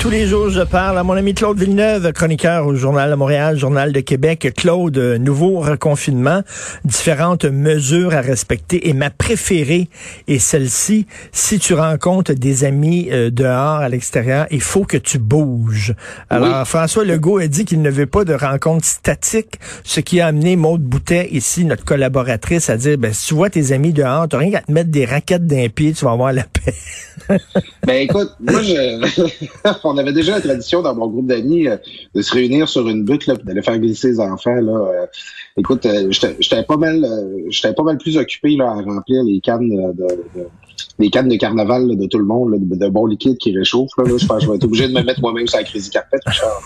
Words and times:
Tous 0.00 0.08
les 0.08 0.26
jours, 0.26 0.48
je 0.48 0.62
parle 0.62 0.96
à 0.96 1.02
mon 1.02 1.12
ami 1.12 1.34
Claude 1.34 1.58
Villeneuve, 1.58 2.10
chroniqueur 2.14 2.66
au 2.66 2.74
Journal 2.74 3.10
de 3.10 3.16
Montréal, 3.16 3.58
Journal 3.58 3.92
de 3.92 4.00
Québec. 4.00 4.50
Claude, 4.56 4.96
nouveau 4.96 5.60
reconfinement, 5.60 6.40
différentes 6.86 7.44
mesures 7.44 8.14
à 8.14 8.22
respecter. 8.22 8.88
Et 8.88 8.94
ma 8.94 9.10
préférée 9.10 9.90
est 10.26 10.38
celle-ci. 10.38 11.06
Si 11.32 11.58
tu 11.58 11.74
rencontres 11.74 12.32
des 12.32 12.64
amis 12.64 13.08
euh, 13.12 13.28
dehors, 13.30 13.80
à 13.80 13.90
l'extérieur, 13.90 14.46
il 14.50 14.62
faut 14.62 14.84
que 14.84 14.96
tu 14.96 15.18
bouges. 15.18 15.94
Alors, 16.30 16.66
François 16.66 17.04
Legault 17.04 17.36
a 17.36 17.46
dit 17.46 17.66
qu'il 17.66 17.82
ne 17.82 17.90
veut 17.90 18.06
pas 18.06 18.24
de 18.24 18.32
rencontres 18.32 18.86
statiques, 18.86 19.60
ce 19.84 20.00
qui 20.00 20.22
a 20.22 20.28
amené 20.28 20.56
Maude 20.56 20.82
Boutet, 20.82 21.28
ici, 21.30 21.66
notre 21.66 21.84
collaboratrice, 21.84 22.70
à 22.70 22.78
dire, 22.78 22.96
ben, 22.96 23.12
si 23.12 23.26
tu 23.26 23.34
vois 23.34 23.50
tes 23.50 23.72
amis 23.72 23.92
dehors, 23.92 24.26
tu 24.28 24.36
rien 24.36 24.50
qu'à 24.50 24.62
te 24.62 24.72
mettre 24.72 24.90
des 24.90 25.04
raquettes 25.04 25.46
d'un 25.46 25.68
pied, 25.68 25.92
tu 25.92 26.06
vas 26.06 26.12
avoir 26.12 26.32
la 26.32 26.44
paix. 26.44 27.38
ben, 27.86 27.96
écoute, 27.96 28.30
moi, 28.40 28.62
je... 28.62 29.89
on 29.90 29.98
avait 29.98 30.12
déjà 30.12 30.32
la 30.32 30.40
tradition 30.40 30.82
dans 30.82 30.94
mon 30.94 31.08
groupe 31.08 31.26
d'amis 31.26 31.66
euh, 31.66 31.76
de 32.14 32.22
se 32.22 32.32
réunir 32.32 32.68
sur 32.68 32.88
une 32.88 33.04
butte 33.04 33.26
là, 33.26 33.34
d'aller 33.36 33.62
faire 33.62 33.78
glisser 33.78 34.08
les 34.08 34.20
enfants. 34.20 34.54
Là. 34.54 34.72
Euh, 34.72 35.06
écoute, 35.56 35.86
euh, 35.86 36.10
j'étais 36.10 36.62
pas 36.62 36.76
mal 36.76 37.06
j'étais 37.48 37.74
pas 37.74 37.82
mal 37.82 37.98
plus 37.98 38.16
occupé 38.16 38.56
là, 38.56 38.70
à 38.70 38.82
remplir 38.82 39.22
les 39.24 39.40
cannes 39.40 39.68
de 39.68 40.46
les 41.00 41.10
cannes 41.10 41.28
de 41.28 41.36
carnaval 41.36 41.96
de 41.96 42.06
tout 42.06 42.18
le 42.18 42.24
monde, 42.24 42.54
de, 42.60 42.88
bon 42.88 43.06
liquide 43.06 43.38
qui 43.38 43.56
réchauffe. 43.56 43.90
Là, 43.98 44.04
je 44.06 44.26
pense 44.26 44.38
que 44.38 44.44
je 44.44 44.50
vais 44.50 44.56
être 44.56 44.64
obligé 44.64 44.88
de 44.88 44.92
me 44.92 45.02
mettre 45.02 45.20
moi-même 45.20 45.46
sur 45.46 45.58
la 45.58 45.64
Crazy 45.64 45.90
Carpet, 45.90 46.18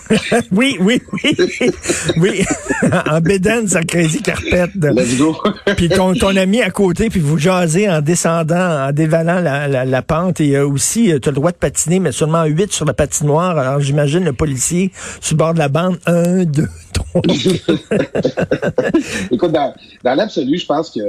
oui, 0.51 0.77
oui, 0.79 1.01
oui. 1.13 1.35
oui. 2.17 2.41
en 3.11 3.21
bédaine 3.21 3.67
sur 3.67 3.79
la 3.79 3.85
Crazy 3.85 4.21
Carpet. 4.21 4.67
Let's 4.75 5.17
go. 5.17 5.35
puis 5.77 5.89
ton, 5.89 6.13
ton 6.13 6.35
ami 6.35 6.61
à 6.61 6.69
côté, 6.69 7.09
puis 7.09 7.19
vous 7.19 7.37
jasez 7.37 7.89
en 7.89 8.01
descendant, 8.01 8.87
en 8.87 8.91
dévalant 8.91 9.39
la, 9.39 9.67
la, 9.67 9.85
la 9.85 10.01
pente. 10.01 10.41
Et 10.41 10.57
euh, 10.57 10.67
aussi, 10.67 11.11
euh, 11.11 11.19
tu 11.19 11.29
as 11.29 11.31
le 11.31 11.35
droit 11.35 11.51
de 11.51 11.57
patiner, 11.57 11.99
mais 11.99 12.11
seulement 12.11 12.43
8 12.43 12.71
sur 12.73 12.85
la 12.85 12.93
patinoire. 12.93 13.57
Alors 13.57 13.79
j'imagine 13.79 14.23
le 14.23 14.33
policier 14.33 14.91
sur 15.21 15.35
le 15.35 15.37
bord 15.37 15.53
de 15.53 15.59
la 15.59 15.69
bande. 15.69 15.97
1, 16.05 16.43
2, 16.45 16.67
Écoute, 19.31 19.51
dans, 19.51 19.73
dans 20.03 20.15
l'absolu, 20.15 20.57
je 20.57 20.65
pense 20.65 20.89
que 20.89 20.99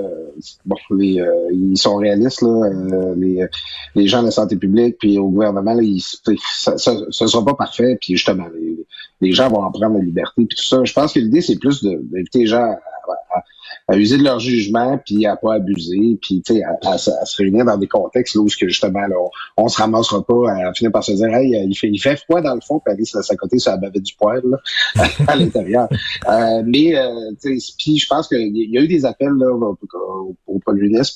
bon, 0.65 0.77
les, 0.97 1.21
euh, 1.21 1.51
ils 1.53 1.77
sont 1.77 1.97
réalistes, 1.97 2.43
là, 2.43 2.49
euh, 2.49 3.15
les, 3.17 3.45
les 3.95 4.07
gens 4.07 4.21
de 4.21 4.27
la 4.27 4.31
santé 4.31 4.57
publique, 4.57 4.99
puis 4.99 5.19
au 5.19 5.29
gouvernement, 5.29 5.75
là, 5.75 5.83
ils, 5.83 6.01
ça, 6.01 6.79
ça, 6.79 6.95
sera 7.11 7.45
pas 7.45 7.55
parfait, 7.55 7.99
puis 8.01 8.15
justement, 8.15 8.47
les, 8.55 8.87
les, 9.21 9.33
gens 9.33 9.49
vont 9.49 9.63
en 9.63 9.73
prendre 9.73 9.99
la 9.99 10.05
liberté, 10.05 10.47
puis 10.47 10.57
tout 10.57 10.65
ça. 10.65 10.85
Je 10.85 10.93
pense 10.93 11.13
que 11.13 11.19
l'idée, 11.19 11.41
c'est 11.41 11.59
plus 11.59 11.83
d'inviter 11.83 12.41
les 12.41 12.47
gens 12.47 12.77
à, 13.89 13.93
à 13.93 13.97
user 13.97 14.19
de 14.19 14.25
leur 14.25 14.41
jugement, 14.41 14.99
puis 15.05 15.27
à 15.27 15.37
pas 15.37 15.55
abuser, 15.55 16.19
puis 16.21 16.43
à, 16.63 16.91
à, 16.91 16.99
se 16.99 17.37
réunir 17.37 17.65
dans 17.65 17.77
des 17.77 17.89
contextes 17.89 18.35
là, 18.35 18.43
où 18.43 18.47
que 18.47 18.69
justement 18.69 19.07
là, 19.07 19.17
on, 19.57 19.65
on 19.65 19.69
se 19.69 19.79
ramassera 19.79 20.25
pas 20.25 20.51
à 20.51 20.73
finir 20.75 20.93
par 20.93 21.05
se 21.05 21.13
dire 21.13 21.29
hey, 21.29 21.51
il 21.69 21.75
fait 21.75 21.89
il 21.89 21.99
fait 21.99 22.17
froid 22.17 22.41
dans 22.41 22.55
le 22.55 22.61
fond, 22.61 22.81
puis 22.85 22.93
aller 22.93 23.05
à 23.17 23.37
côté 23.37 23.59
sur 23.59 23.73
la 23.73 23.79
bavette 23.79 24.03
du 24.03 24.15
poêle 24.15 24.43
là, 24.45 25.05
à 25.29 25.37
l'intérieur. 25.37 25.89
Euh, 26.29 26.63
mais 26.65 26.97
euh, 26.97 27.33
puis 27.41 27.99
je 27.99 28.07
pense 28.07 28.29
qu'il 28.29 28.57
y 28.57 28.79
a 28.79 28.81
eu 28.81 28.89
des 28.89 29.05
appels 29.05 29.33
là, 29.37 29.53
au, 29.53 29.79
au, 30.47 30.61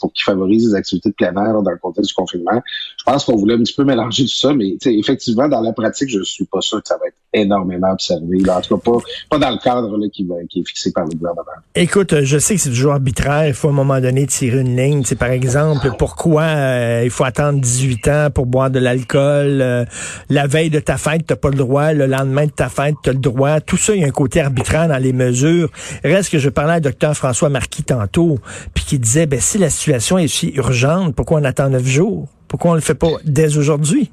pour 0.01 0.13
qu'ils 0.13 0.25
favorisent 0.25 0.69
les 0.69 0.75
activités 0.75 1.11
de 1.11 1.15
plein 1.15 1.35
air 1.35 1.63
dans 1.63 1.71
le 1.71 1.79
contexte 1.79 2.11
du 2.11 2.15
confinement. 2.15 2.61
Je 2.99 3.05
pense 3.05 3.25
qu'on 3.25 3.37
voulait 3.37 3.55
un 3.55 3.59
petit 3.63 3.75
peu 3.75 3.85
mélanger 3.85 4.25
tout 4.25 4.31
ça, 4.31 4.53
mais 4.53 4.77
effectivement, 4.85 5.49
dans 5.49 5.61
la 5.61 5.73
pratique, 5.73 6.09
je 6.09 6.23
suis 6.23 6.45
pas 6.45 6.61
sûr 6.61 6.83
que 6.83 6.89
ça 6.89 6.97
va 6.99 7.07
être 7.09 7.17
énormément 7.33 7.91
observé. 7.93 8.39
Là. 8.39 8.59
En 8.59 8.61
tout 8.61 8.77
cas, 8.77 8.91
pas, 8.91 8.99
pas 9.31 9.39
dans 9.39 9.51
le 9.51 9.59
cadre 9.59 9.97
là, 9.97 10.09
qui, 10.13 10.27
qui 10.49 10.61
est 10.61 10.67
fixé 10.67 10.93
par 10.93 11.05
le 11.05 11.15
gouvernement. 11.15 11.45
Écoute, 11.75 12.23
je 12.23 12.39
sais 12.39 12.50
que 12.55 12.61
c'est 12.61 12.71
toujours 12.71 12.93
arbitraire. 12.93 13.47
Il 13.47 13.55
faut 13.55 13.69
à 13.69 13.71
un 13.71 13.75
moment 13.75 14.01
donné 14.01 14.27
tirer 14.27 14.61
une 14.61 14.77
ligne. 14.77 15.03
C'est 15.05 15.19
par 15.19 15.31
exemple, 15.31 15.91
pourquoi 15.99 16.43
euh, 16.43 17.03
il 17.05 17.11
faut 17.11 17.25
attendre 17.25 17.61
18 17.61 18.09
ans 18.09 18.29
pour 18.33 18.47
boire 18.47 18.71
de 18.71 18.79
l'alcool? 18.79 19.61
Euh, 19.61 19.85
la 20.29 20.47
veille 20.47 20.71
de 20.71 20.81
ta 20.81 20.97
fête, 20.97 21.27
t'as 21.27 21.37
pas 21.37 21.51
le 21.51 21.57
droit. 21.57 21.93
Le 21.93 22.07
lendemain 22.07 22.47
de 22.47 22.51
ta 22.51 22.69
fête, 22.69 22.95
t'as 23.03 23.13
le 23.13 23.19
droit. 23.19 23.61
Tout 23.61 23.77
ça, 23.77 23.95
il 23.95 24.03
y 24.03 24.05
a 24.05 24.07
un 24.07 24.11
côté 24.11 24.41
arbitraire 24.41 24.89
dans 24.89 24.99
les 24.99 25.13
mesures. 25.13 25.71
Reste 26.05 26.31
que 26.31 26.39
je 26.39 26.49
parlais 26.49 26.75
à 26.75 26.81
docteur 26.81 27.17
François 27.17 27.49
Marquis 27.49 27.85
tantôt, 27.85 28.39
puis 28.75 28.85
qui 28.85 28.99
disait, 28.99 29.27
ben 29.27 29.41
si 29.41 29.59
la 29.59 29.71
situation 29.71 30.19
est 30.19 30.29
si 30.29 30.53
urgente, 30.57 31.15
pourquoi 31.15 31.41
on 31.41 31.45
attend 31.45 31.69
neuf 31.69 31.87
jours? 31.87 32.29
Pourquoi 32.49 32.73
on 32.73 32.75
le 32.75 32.81
fait 32.81 32.95
pas 32.95 33.13
dès 33.25 33.57
aujourd'hui? 33.57 34.11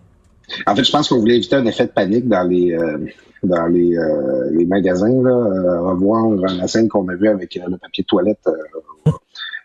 En 0.65 0.75
fait, 0.75 0.83
je 0.83 0.91
pense 0.91 1.09
qu'on 1.09 1.19
voulait 1.19 1.37
éviter 1.37 1.55
un 1.55 1.65
effet 1.65 1.85
de 1.85 1.91
panique 1.91 2.27
dans 2.27 2.43
les 2.43 2.71
euh, 2.71 2.97
dans 3.43 3.67
les, 3.67 3.97
euh, 3.97 4.49
les 4.51 4.65
magasins, 4.65 5.21
là, 5.21 5.29
euh, 5.29 5.81
revoir 5.81 6.29
la 6.29 6.67
scène 6.67 6.87
qu'on 6.87 7.07
a 7.07 7.15
vue 7.15 7.29
avec 7.29 7.55
le 7.55 7.77
papier 7.77 8.03
de 8.03 8.07
toilette 8.07 8.39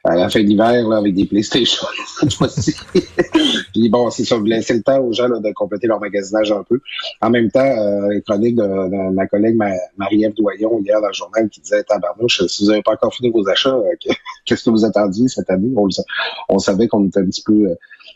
à 0.04 0.16
la 0.16 0.28
fin 0.28 0.42
d'hiver 0.42 0.90
avec 0.90 1.14
des 1.14 1.26
PlayStation 1.26 1.86
cette 2.20 2.32
fois-ci. 2.34 2.74
Puis 3.72 3.88
bon, 3.88 4.10
c'est 4.10 4.24
ça, 4.24 4.36
vous 4.36 4.44
laissez 4.44 4.74
le 4.74 4.82
temps 4.82 4.98
aux 5.00 5.12
gens 5.12 5.28
de 5.28 5.52
compléter 5.52 5.86
leur 5.86 6.00
magasinage 6.00 6.50
un 6.50 6.64
peu. 6.64 6.80
En 7.20 7.30
même 7.30 7.50
temps, 7.50 7.60
euh, 7.60 8.20
chronique 8.26 8.56
de, 8.56 9.12
ma 9.12 9.26
collègue 9.26 9.56
Marie-Ève 9.96 10.34
Doyon 10.34 10.80
hier 10.84 11.00
dans 11.00 11.06
le 11.06 11.12
journal 11.12 11.48
qui 11.48 11.60
disait 11.60 11.84
Tabarnouche, 11.84 12.46
si 12.46 12.64
vous 12.64 12.70
n'avez 12.70 12.82
pas 12.82 12.92
encore 12.92 13.14
fini 13.14 13.30
vos 13.30 13.48
achats, 13.48 13.78
qu'est-ce 14.44 14.64
que 14.64 14.70
vous 14.70 14.84
attendiez 14.84 15.28
cette 15.28 15.50
année? 15.50 15.70
On, 15.76 15.88
on 16.48 16.58
savait 16.58 16.88
qu'on 16.88 17.06
était 17.06 17.20
un 17.20 17.26
petit 17.26 17.42
peu 17.42 17.68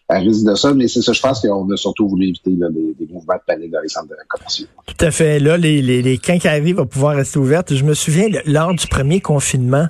à 0.09 0.19
risque 0.19 0.45
de 0.45 0.55
ça. 0.55 0.73
Mais 0.75 0.89
c'est 0.89 1.03
ça, 1.03 1.13
je 1.13 1.21
pense 1.21 1.41
qu'on 1.41 1.71
a 1.71 1.77
surtout 1.77 2.09
voulu 2.09 2.29
éviter 2.29 2.51
là, 2.59 2.69
des, 2.71 3.07
mouvements 3.13 3.35
de 3.35 3.41
panique 3.47 3.71
dans 3.71 3.81
les 3.81 3.89
centres 3.89 4.15
commerciaux. 4.29 4.67
Tout 4.87 5.05
à 5.05 5.11
fait. 5.11 5.39
Là, 5.39 5.57
les, 5.57 5.83
les, 5.83 6.73
vont 6.73 6.87
pouvoir 6.87 7.17
rester 7.17 7.39
ouvertes. 7.39 7.75
Je 7.75 7.85
me 7.85 7.95
souviens, 7.95 8.29
lors 8.45 8.75
du 8.75 8.87
premier 8.87 9.21
confinement, 9.21 9.89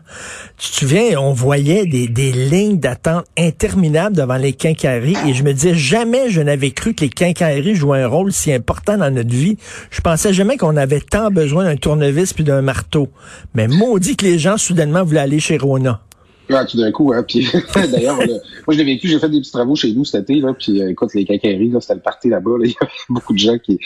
tu 0.57 0.71
te 0.71 0.77
souviens, 0.77 1.19
on 1.19 1.33
voyait 1.33 1.87
des, 1.87 2.09
des 2.09 2.33
lignes 2.33 2.79
d'attente 2.79 3.25
interminables 3.39 4.17
devant 4.17 4.37
les 4.37 4.53
quincailleries 4.53 5.17
et 5.27 5.35
je 5.35 5.43
me 5.43 5.53
disais, 5.53 5.75
jamais 5.75 6.31
je 6.31 6.41
n'avais 6.41 6.71
cru 6.71 6.95
que 6.95 7.03
les 7.03 7.11
quincailleries 7.11 7.75
jouaient 7.75 8.03
un 8.03 8.09
rôle 8.09 8.33
si 8.33 8.53
important 8.53 8.97
dans 8.97 9.11
notre 9.11 9.35
vie. 9.35 9.57
Je 9.91 10.01
pensais 10.01 10.33
jamais 10.33 10.57
qu'on 10.57 10.77
avait 10.77 11.01
tant 11.01 11.31
besoin 11.31 11.65
d'un 11.65 11.77
tournevis 11.77 12.33
puis 12.33 12.45
d'un 12.45 12.63
marteau. 12.63 13.09
Mais 13.55 13.69
maudit 13.69 14.17
que 14.17 14.25
les 14.25 14.39
gens, 14.39 14.57
soudainement, 14.57 15.05
voulaient 15.05 15.21
aller 15.21 15.41
chez 15.41 15.59
Rona. 15.59 16.01
Ouais, 16.49 16.65
tout 16.67 16.77
d'un 16.77 16.93
coup, 16.93 17.13
hein. 17.13 17.25
Puis 17.27 17.49
d'ailleurs, 17.75 18.17
moi 18.17 18.37
je 18.69 18.79
l'ai 18.79 18.85
vécu, 18.85 19.09
j'ai 19.09 19.19
fait 19.19 19.29
des 19.29 19.41
petits 19.41 19.51
travaux 19.51 19.75
chez 19.75 19.93
nous 19.93 20.05
cet 20.05 20.31
été, 20.31 20.41
là, 20.41 20.55
puis 20.55 20.81
euh, 20.81 20.91
écoute, 20.91 21.13
les 21.15 21.25
cacailleries, 21.25 21.71
là, 21.71 21.81
c'était 21.81 21.95
le 21.95 22.01
parti 22.01 22.29
là-bas, 22.29 22.59
là, 22.59 22.65
il 22.67 22.71
y 22.71 22.77
avait 22.81 22.91
beaucoup 23.09 23.33
de 23.33 23.39
gens 23.39 23.59
qui. 23.59 23.79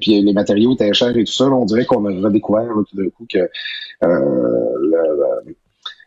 Puis 0.00 0.22
les 0.22 0.32
matériaux 0.32 0.74
étaient 0.74 0.92
chers 0.94 1.16
et 1.16 1.24
tout 1.24 1.32
ça. 1.32 1.44
Là, 1.44 1.52
on 1.52 1.64
dirait 1.64 1.84
qu'on 1.84 2.04
a 2.06 2.26
redécouvert 2.26 2.64
là, 2.64 2.82
tout 2.88 2.96
d'un 2.96 3.08
coup 3.10 3.26
que 3.30 3.38
euh, 3.38 3.48
le, 4.02 5.52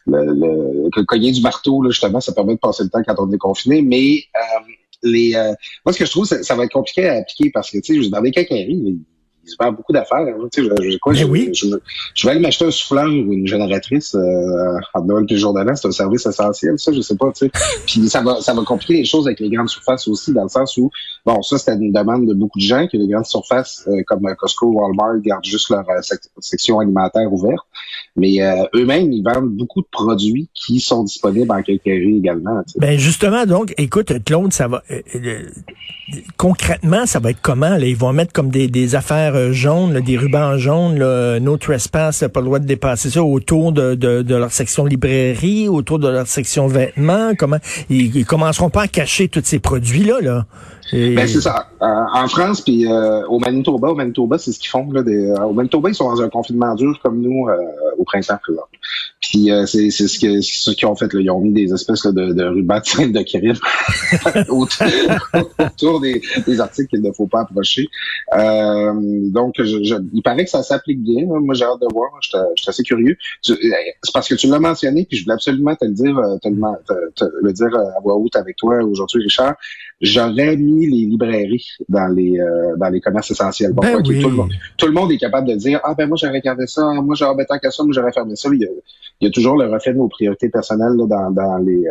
le, 0.08 0.26
le, 0.26 0.90
le, 0.96 1.04
cogner 1.04 1.32
du 1.32 1.42
marteau, 1.42 1.84
là, 1.84 1.92
justement, 1.92 2.20
ça 2.20 2.34
permet 2.34 2.56
de 2.56 2.60
passer 2.60 2.84
le 2.84 2.90
temps 2.90 3.04
quand 3.06 3.16
on 3.20 3.32
est 3.32 3.38
confiné. 3.38 3.82
Mais 3.82 4.24
euh, 4.36 4.60
les 5.04 5.36
euh, 5.36 5.54
moi, 5.86 5.94
ce 5.94 6.00
que 6.00 6.06
je 6.06 6.12
trouve, 6.12 6.26
ça, 6.26 6.56
va 6.56 6.64
être 6.64 6.72
compliqué 6.72 7.08
à 7.08 7.18
appliquer 7.18 7.52
parce 7.52 7.72
que, 7.72 7.78
tu 7.80 8.04
sais, 8.04 8.10
dans 8.10 8.22
les 8.22 8.32
cacailleries, 8.32 9.00
il 9.44 9.50
se 9.50 9.56
vend 9.60 9.72
beaucoup 9.72 9.94
d'affaires. 9.94 10.26
Tu 10.52 10.64
sais, 10.64 10.70
je, 10.70 10.98
quoi, 10.98 11.14
je, 11.14 11.26
oui. 11.26 11.50
je, 11.54 11.68
je, 12.14 12.28
vais 12.28 12.32
aller 12.32 12.40
m'acheter 12.40 12.66
un 12.66 12.72
souffleur 12.72 13.08
ou 13.08 13.34
une 13.34 13.48
génératrice 13.48 14.16
euh, 14.16 14.80
en 14.94 15.04
Noël 15.04 15.26
plus 15.26 15.38
jour. 15.38 15.58
C'est 15.76 15.88
un 15.88 15.92
service 15.92 16.26
essentiel, 16.26 16.78
ça, 16.78 16.92
je 16.92 17.02
sais 17.02 17.16
pas. 17.16 17.32
Tu 17.32 17.46
sais. 17.46 17.52
Puis 17.86 18.10
ça 18.10 18.22
va, 18.22 18.42
ça 18.42 18.54
va 18.54 18.64
compliquer 18.64 18.94
les 18.94 19.06
choses 19.06 19.28
avec 19.28 19.40
les 19.40 19.50
grandes 19.50 19.70
surfaces 19.70 20.08
aussi, 20.08 20.34
dans 20.34 20.44
le 20.44 20.50
sens 20.50 20.78
où, 20.78 20.90
bon, 21.26 21.42
ça, 21.42 21.58
c'était 21.58 21.74
une 21.74 21.92
demande 21.92 22.28
de 22.28 22.34
beaucoup 22.34 22.60
de 22.60 22.64
gens 22.64 22.88
que 22.88 22.98
les 22.98 23.08
grandes 23.08 23.26
surfaces 23.26 23.86
euh, 23.88 24.02
comme 24.06 24.22
Costco, 24.38 24.68
Walmart 24.68 25.20
gardent 25.22 25.44
juste 25.44 25.70
leur 25.70 25.88
euh, 25.90 26.02
section 26.40 26.80
alimentaire 26.80 27.32
ouverte. 27.32 27.66
Mais 28.16 28.42
euh, 28.42 28.66
eux-mêmes, 28.76 29.12
ils 29.12 29.24
vendent 29.24 29.50
beaucoup 29.50 29.82
de 29.82 29.88
produits 29.92 30.50
qui 30.54 30.80
sont 30.80 31.04
disponibles 31.04 31.52
en 31.52 31.62
quincaillerie 31.62 32.18
également. 32.18 32.62
Tu 32.64 32.74
sais. 32.74 32.80
Ben 32.80 32.98
justement, 32.98 33.46
donc, 33.46 33.74
écoute, 33.78 34.12
Claude, 34.26 34.54
ça 34.54 34.68
va 34.68 34.84
concrètement, 36.38 37.06
ça 37.06 37.20
va 37.20 37.32
être 37.32 37.42
comment? 37.42 37.70
Là? 37.70 37.86
Ils 37.86 37.96
vont 37.96 38.14
mettre 38.14 38.34
comme 38.34 38.50
des, 38.50 38.68
des 38.68 38.96
affaires 38.96 39.29
euh, 39.36 39.52
jaunes, 39.52 40.00
des 40.02 40.18
rubans 40.18 40.58
jaunes, 40.58 40.98
là, 40.98 41.40
no 41.40 41.58
trespass, 41.58 42.24
pas 42.34 42.40
le 42.40 42.46
droit 42.46 42.60
de 42.60 42.66
dépasser 42.66 43.10
ça 43.10 43.24
autour 43.24 43.72
de, 43.72 43.96
de, 43.96 44.22
de, 44.22 44.36
leur 44.36 44.52
section 44.52 44.86
librairie, 44.86 45.68
autour 45.68 46.00
de 46.00 46.08
leur 46.08 46.28
section 46.28 46.68
vêtements. 46.68 47.34
Comment 47.38 47.58
ils, 47.90 48.16
ils 48.16 48.26
commenceront 48.26 48.70
pas 48.70 48.84
à 48.84 48.88
cacher 48.88 49.28
tous 49.28 49.42
ces 49.44 49.60
produits 49.60 50.04
là, 50.04 50.20
là? 50.22 50.46
Ben 50.92 51.28
c'est 51.28 51.42
ça. 51.42 51.68
Euh, 51.82 51.86
en 51.86 52.28
France 52.28 52.62
puis 52.62 52.86
euh, 52.86 53.26
au 53.28 53.40
Manitoba, 53.40 53.90
au 53.90 53.96
Manitoba, 53.96 54.38
c'est 54.38 54.52
ce 54.52 54.60
qu'ils 54.60 54.70
font 54.70 54.92
là. 54.92 55.04
Des, 55.04 55.32
au 55.32 55.54
Manitoba, 55.54 55.90
ils 55.90 55.96
sont 55.96 56.10
dans 56.10 56.22
un 56.22 56.30
confinement 56.30 56.76
dur 56.76 57.00
comme 57.02 57.22
nous 57.22 57.48
au 57.98 58.04
printemps. 58.04 58.40
Puis 59.22 59.50
c'est 59.66 59.90
c'est 59.90 60.08
ce 60.08 60.20
que 60.20 60.42
ce 60.42 60.72
qu'ils 60.72 60.88
ont 60.88 60.96
fait 60.96 61.12
là. 61.14 61.20
Ils 61.22 61.30
ont 61.32 61.42
mis 61.42 61.52
des 61.52 61.74
espèces 61.74 62.06
là, 62.06 62.12
de, 62.12 62.34
de 62.34 62.50
de, 62.60 63.12
de 63.12 63.24
crime 63.24 63.56
autour, 64.50 66.00
des, 66.02 66.22
des 66.46 66.60
articles 66.60 66.88
qu'il 66.88 67.02
ne 67.02 67.12
faut 67.12 67.28
pas 67.28 67.42
approcher. 67.42 67.88
Euh, 68.36 68.94
donc, 69.30 69.56
je, 69.58 69.84
je, 69.84 69.96
il 70.14 70.22
paraît 70.22 70.46
que 70.46 70.50
ça 70.50 70.64
s'applique 70.64 71.02
bien. 71.02 71.26
Moi, 71.26 71.56
j'ai 71.56 71.66
hâte 71.66 71.82
de 71.82 71.88
voir. 71.94 72.10
Je 72.22 72.30
suis 72.56 72.70
assez 72.70 72.84
curieux. 72.84 73.18
C'est 73.42 73.58
parce 74.14 74.28
que 74.28 74.36
tu 74.36 74.48
l'as 74.48 74.60
mentionné, 74.60 75.06
puis 75.08 75.18
je 75.18 75.24
voulais 75.24 75.36
absolument 75.36 75.76
te 75.76 75.86
le 75.86 75.92
dire, 75.92 76.18
euh, 76.18 76.38
te, 76.38 76.50
te, 76.50 77.12
te, 77.16 77.26
le 77.42 77.54
dire 77.54 77.74
euh, 77.74 77.98
à 77.98 78.02
voix 78.02 78.16
haute 78.16 78.36
avec 78.36 78.56
toi 78.58 78.78
aujourd'hui, 78.84 79.24
Richard. 79.24 79.56
J'aurais 80.02 80.56
mis 80.56 80.79
les 80.86 81.06
librairies 81.06 81.68
dans 81.88 82.08
les 82.08 82.40
euh, 82.40 82.76
dans 82.78 82.90
les 82.90 83.02
commerces 83.02 83.32
essentiels. 83.32 83.74
Bon, 83.74 83.82
ben 83.82 83.98
oui. 83.98 84.22
tout, 84.22 84.30
le 84.30 84.36
monde, 84.36 84.52
tout 84.78 84.86
le 84.88 84.92
monde 84.92 85.12
est 85.12 85.18
capable 85.18 85.48
de 85.48 85.56
dire 85.56 85.80
ah 85.84 85.94
ben 85.96 86.08
moi 86.08 86.18
j'ai 86.20 86.28
regardé 86.28 86.68
ça, 86.68 86.84
moi 87.02 87.16
j'ai 87.16 87.26
ah, 87.26 87.34
ben, 87.34 87.46
tant 87.46 87.58
qu'à 87.58 87.72
ça, 87.72 87.84
moi 87.84 87.94
j'aurais 87.94 88.12
fermé 88.12 88.36
ça. 88.36 88.50
Il 88.52 89.26
y, 89.26 89.28
a, 89.28 89.32
toujours 89.32 89.58
le 89.58 89.66
reflet 89.66 89.92
de 89.92 89.98
nos 89.98 90.08
priorités 90.08 90.50
personnelles 90.50 90.96
dans, 90.96 91.32
dans 91.32 91.58
les, 91.58 91.84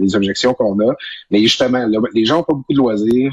les, 0.00 0.16
objections 0.16 0.54
qu'on 0.54 0.78
a. 0.80 0.94
Mais 1.30 1.40
justement, 1.40 1.86
les 2.14 2.24
gens 2.24 2.40
ont 2.40 2.42
pas 2.42 2.54
beaucoup 2.54 2.72
de 2.72 2.78
loisirs. 2.78 3.32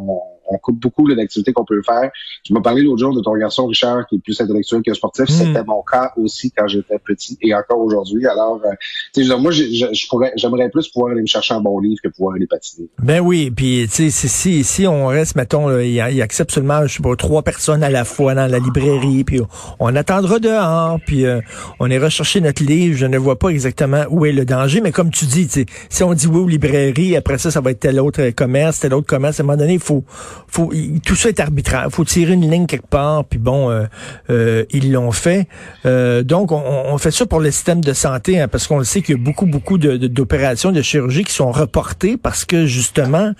On, 0.00 0.18
on 0.48 0.58
coupe 0.58 0.80
beaucoup 0.80 1.12
d'activités 1.12 1.52
qu'on 1.52 1.64
peut 1.64 1.80
faire. 1.82 2.10
Tu 2.42 2.52
m'as 2.52 2.60
parlé 2.60 2.82
l'autre 2.82 2.98
jour 2.98 3.14
de 3.14 3.20
ton 3.20 3.34
garçon 3.36 3.66
Richard 3.66 4.06
qui 4.06 4.16
est 4.16 4.18
plus 4.18 4.40
intellectuel 4.40 4.82
que 4.82 4.92
sportif. 4.94 5.28
Hmm. 5.28 5.32
C'était 5.32 5.64
mon 5.64 5.82
cas 5.82 6.12
aussi 6.16 6.50
quand 6.50 6.66
j'étais 6.66 6.98
petit 6.98 7.38
et 7.42 7.54
encore 7.54 7.78
aujourd'hui. 7.78 8.26
Alors, 8.26 8.60
euh, 8.64 8.70
tu 9.14 9.24
sais, 9.24 9.36
moi, 9.36 9.50
j'aimerais 9.52 10.68
plus 10.70 10.88
pouvoir 10.88 11.12
aller 11.12 11.22
me 11.22 11.26
chercher 11.26 11.54
un 11.54 11.60
bon 11.60 11.78
livre 11.78 12.00
que 12.02 12.08
pouvoir 12.08 12.36
aller 12.36 12.46
patiner. 12.46 12.88
Ben 13.02 13.20
oui, 13.20 13.50
puis 13.50 13.86
tu 13.90 14.10
sais, 14.10 14.28
si, 14.28 14.64
si 14.64 14.86
on 14.86 15.06
reste, 15.06 15.36
mettons, 15.36 15.78
il, 15.78 16.00
accepte 16.22 16.52
seulement, 16.52 16.86
je 16.86 16.96
sais 16.96 17.02
pas, 17.02 17.14
trois 17.16 17.42
personnes 17.42 17.82
à 17.82 17.90
la 17.90 18.04
fois 18.04 18.34
dans 18.34 18.50
la 18.50 18.58
librairie, 18.58 19.24
puis 19.24 19.40
on 19.78 19.94
attendra 19.94 20.38
dehors, 20.38 20.98
puis 21.04 21.26
euh, 21.26 21.40
on 21.80 21.90
ira 21.90 22.08
chercher 22.10 22.40
notre 22.40 22.62
livre. 22.62 22.96
Je 22.96 23.06
ne 23.06 23.18
vois 23.18 23.38
pas 23.38 23.48
exactement 23.48 24.04
où 24.10 24.26
est 24.26 24.32
le 24.32 24.44
danger, 24.44 24.80
mais 24.80 24.92
comme 24.92 25.10
tu 25.10 25.26
dis, 25.26 25.48
si 25.88 26.02
on 26.02 26.14
dit 26.14 26.26
oui 26.26 26.40
aux 26.40 26.48
librairies, 26.48 27.16
après 27.16 27.38
ça, 27.38 27.50
ça 27.50 27.60
va 27.60 27.70
être 27.70 27.80
tel 27.80 28.00
autre 28.00 28.30
commerce, 28.30 28.80
tel 28.80 28.94
autre 28.94 29.06
commerce. 29.06 29.40
À 29.40 29.42
un 29.42 29.46
moment 29.46 29.58
donné, 29.58 29.74
il 29.74 29.80
faut, 29.80 30.04
faut, 30.46 30.72
tout 31.04 31.16
ça 31.16 31.28
est 31.28 31.40
arbitraire. 31.40 31.88
faut 31.90 32.04
tirer 32.04 32.34
une 32.34 32.50
ligne 32.50 32.66
quelque 32.66 32.86
part, 32.86 33.24
puis 33.24 33.38
bon, 33.38 33.70
euh, 33.70 33.84
euh, 34.30 34.64
ils 34.70 34.92
l'ont 34.92 35.12
fait. 35.12 35.46
Euh, 35.86 36.22
donc, 36.22 36.52
on, 36.52 36.98
fait 36.98 37.10
ça 37.10 37.26
pour 37.26 37.40
le 37.40 37.50
système 37.50 37.80
de 37.80 37.92
santé, 37.92 38.40
hein, 38.40 38.48
parce 38.48 38.66
qu'on 38.66 38.78
le 38.78 38.84
sait 38.84 39.02
qu'il 39.02 39.16
y 39.16 39.18
a 39.18 39.22
beaucoup, 39.22 39.46
beaucoup 39.46 39.78
d'opérations 39.78 40.72
de, 40.72 40.82
chirurgie 40.82 41.24
qui 41.24 41.32
sont 41.32 41.50
reportées 41.50 42.16
parce 42.16 42.44
que, 42.44 42.66
justement, 42.66 43.32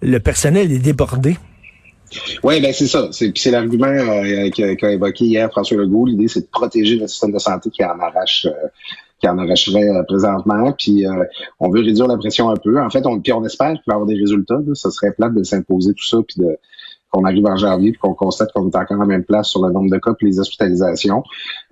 le 0.00 0.18
personnel 0.18 0.72
est 0.72 0.78
débordé. 0.78 1.36
Oui, 2.42 2.60
ben 2.60 2.72
c'est 2.74 2.86
ça. 2.86 3.08
C'est 3.10 3.50
l'argument 3.50 3.94
qu'a 4.54 4.92
évoqué 4.92 5.24
hier 5.24 5.50
François 5.50 5.78
Legault. 5.78 6.06
L'idée, 6.06 6.28
c'est 6.28 6.40
de 6.40 6.48
protéger 6.52 6.96
le 6.96 7.06
système 7.08 7.32
de 7.32 7.38
santé 7.38 7.70
qui 7.70 7.82
en 7.84 7.98
arrache 7.98 8.46
qui 9.22 9.28
en 9.28 9.38
arracherait 9.38 9.88
euh, 9.88 10.02
présentement. 10.02 10.72
Puis 10.76 11.06
euh, 11.06 11.24
on 11.60 11.70
veut 11.70 11.80
réduire 11.80 12.08
la 12.08 12.16
pression 12.16 12.50
un 12.50 12.56
peu. 12.56 12.80
En 12.80 12.90
fait, 12.90 13.06
on, 13.06 13.20
puis 13.20 13.32
on 13.32 13.44
espère 13.44 13.72
qu'il 13.72 13.82
va 13.86 13.94
avoir 13.94 14.06
des 14.06 14.18
résultats. 14.18 14.56
Là. 14.66 14.74
Ce 14.74 14.90
serait 14.90 15.12
plate 15.12 15.34
de 15.34 15.42
s'imposer 15.44 15.94
tout 15.94 16.04
ça, 16.04 16.18
puis 16.26 16.42
de 16.42 16.58
qu'on 17.12 17.24
arrive 17.24 17.44
en 17.44 17.56
janvier 17.56 17.90
et 17.90 17.92
qu'on 17.92 18.14
constate 18.14 18.50
qu'on 18.52 18.70
est 18.70 18.74
encore 18.76 18.98
en 18.98 19.06
même 19.06 19.22
place 19.22 19.48
sur 19.48 19.64
le 19.64 19.70
nombre 19.70 19.90
de 19.90 19.98
cas 19.98 20.12
et 20.18 20.24
les 20.24 20.40
hospitalisations. 20.40 21.22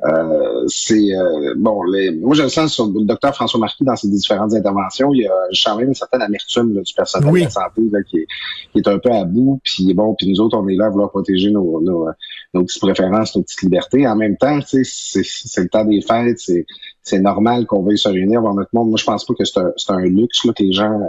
Euh, 0.04 0.64
c'est 0.66 1.16
euh, 1.16 1.54
bon, 1.56 1.82
les, 1.84 2.10
moi 2.10 2.34
je 2.34 2.42
le 2.42 2.50
sens 2.50 2.74
sur 2.74 2.86
le 2.88 3.06
docteur 3.06 3.34
François 3.34 3.58
Marquis 3.58 3.84
dans 3.84 3.96
ses 3.96 4.08
différentes 4.08 4.52
interventions, 4.52 5.14
il 5.14 5.22
y 5.22 5.26
a 5.26 5.32
quand 5.64 5.78
même 5.78 5.88
une 5.88 5.94
certaine 5.94 6.20
amertume 6.20 6.82
du 6.82 6.92
personnel 6.92 7.32
de 7.32 7.40
la 7.40 7.48
santé 7.48 7.80
là, 7.90 8.02
qui, 8.02 8.18
est, 8.18 8.26
qui 8.72 8.80
est 8.80 8.88
un 8.88 8.98
peu 8.98 9.10
à 9.12 9.24
bout. 9.24 9.60
Puis 9.64 9.94
bon, 9.94 10.14
puis 10.14 10.30
nous 10.30 10.40
autres, 10.42 10.58
on 10.58 10.68
est 10.68 10.76
là 10.76 10.86
à 10.86 10.90
vouloir 10.90 11.08
protéger 11.08 11.50
nos, 11.50 11.80
nos, 11.80 12.06
nos 12.52 12.64
petites 12.64 12.82
préférences, 12.82 13.34
nos 13.34 13.42
petites 13.42 13.62
libertés. 13.62 14.06
En 14.06 14.16
même 14.16 14.36
temps, 14.36 14.58
c'est, 14.66 14.84
c'est 14.84 15.62
le 15.62 15.68
temps 15.70 15.86
des 15.86 16.02
fêtes, 16.02 16.38
c'est, 16.38 16.66
c'est 17.02 17.18
normal 17.18 17.66
qu'on 17.66 17.82
veuille 17.82 17.98
se 17.98 18.08
réunir 18.08 18.40
voir 18.40 18.54
notre 18.54 18.70
monde. 18.72 18.88
Moi, 18.88 18.98
je 18.98 19.04
pense 19.04 19.24
pas 19.24 19.34
que 19.34 19.44
c'est 19.44 19.58
un, 19.58 19.72
c'est 19.76 19.92
un 19.92 20.00
luxe 20.00 20.44
là, 20.44 20.52
que 20.52 20.62
les 20.62 20.72
gens 20.72 20.92
euh, 20.92 21.06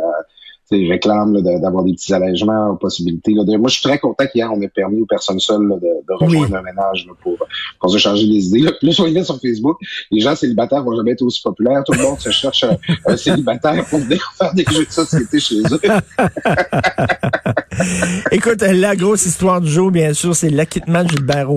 réclament 0.72 1.42
d'avoir 1.42 1.84
des 1.84 1.94
petits 1.94 2.14
allègements, 2.14 2.76
possibilités. 2.76 3.34
Là, 3.34 3.44
moi, 3.58 3.70
je 3.70 3.76
suis 3.76 3.84
très 3.84 4.00
content 4.00 4.26
qu'hier, 4.32 4.52
on 4.52 4.62
ait 4.62 4.70
permis 4.70 5.02
aux 5.02 5.06
personnes 5.06 5.40
seules 5.40 5.68
de, 5.68 5.76
de, 5.80 6.14
rejoindre 6.14 6.56
un 6.56 6.62
ménage 6.62 7.08
pour, 7.22 7.38
pour 7.80 7.90
se 7.92 7.98
changer 7.98 8.26
les 8.26 8.48
idées. 8.48 8.62
Là. 8.62 8.72
Plus 8.80 9.00
on 9.00 9.06
est 9.08 9.24
sur 9.24 9.40
Facebook, 9.40 9.78
les 10.12 10.22
gens 10.22 10.36
célibataires 10.36 10.84
vont 10.84 10.96
jamais 10.96 11.12
être 11.12 11.22
aussi 11.24 11.42
populaires. 11.42 11.84
Tout 11.86 11.94
le 11.94 12.04
monde 12.04 12.20
se 12.20 12.30
cherche 12.30 12.66
un, 13.06 13.18
célibataire 13.18 13.86
pour 13.86 14.00
venir 14.00 14.34
faire 14.38 14.54
des 14.54 14.66
jeux 14.72 14.86
de 14.86 14.92
société 14.92 15.40
chez 15.40 15.60
eux. 15.60 15.80
Écoute, 18.32 18.62
la 18.62 18.96
grosse 18.96 19.26
histoire 19.26 19.62
du 19.62 19.72
jour, 19.72 19.92
bien 19.92 20.14
sûr, 20.14 20.36
c'est 20.36 20.50
l'acquittement 20.50 21.04
de 21.04 21.10
Gilbert. 21.10 21.50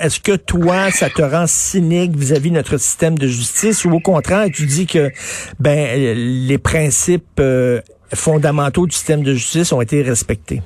Est-ce 0.00 0.20
que 0.20 0.36
toi, 0.36 0.90
ça 0.90 1.10
te 1.10 1.22
rend 1.22 1.46
cynique 1.46 2.16
vis-à-vis 2.16 2.50
notre 2.50 2.78
système 2.78 3.18
de 3.18 3.26
justice 3.26 3.84
ou 3.84 3.90
au 3.90 4.00
contraire, 4.00 4.46
tu 4.52 4.66
dis 4.66 4.86
que 4.86 5.10
ben 5.58 6.14
les 6.14 6.58
principes 6.58 7.40
euh, 7.40 7.80
fondamentaux 8.14 8.86
du 8.86 8.94
système 8.94 9.22
de 9.22 9.34
justice 9.34 9.72
ont 9.72 9.80
été 9.80 10.02
respectés? 10.02 10.62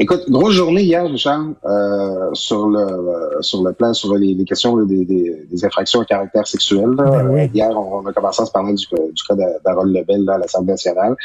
Écoute, 0.00 0.30
grosse 0.30 0.52
journée 0.52 0.82
hier, 0.82 1.04
Richard, 1.04 1.44
euh, 1.64 2.30
sur 2.32 2.68
le 2.68 2.78
euh, 2.78 3.42
sur 3.42 3.64
le 3.64 3.72
plan 3.72 3.92
sur 3.92 4.14
les, 4.14 4.44
questions 4.44 4.76
des, 4.84 5.04
des, 5.04 5.64
infractions 5.64 6.00
à 6.00 6.04
caractère 6.04 6.46
sexuel. 6.46 6.90
Ben 6.96 7.50
hier, 7.52 7.70
on, 7.70 8.06
a 8.06 8.12
commencé 8.12 8.42
à 8.42 8.46
se 8.46 8.52
parler 8.52 8.74
du, 8.74 8.86
du 8.86 9.22
cas 9.28 9.34
d'Harold 9.64 9.92
Lebel 9.92 10.30
à 10.30 10.38
l'Assemblée 10.38 10.74
nationale. 10.74 11.16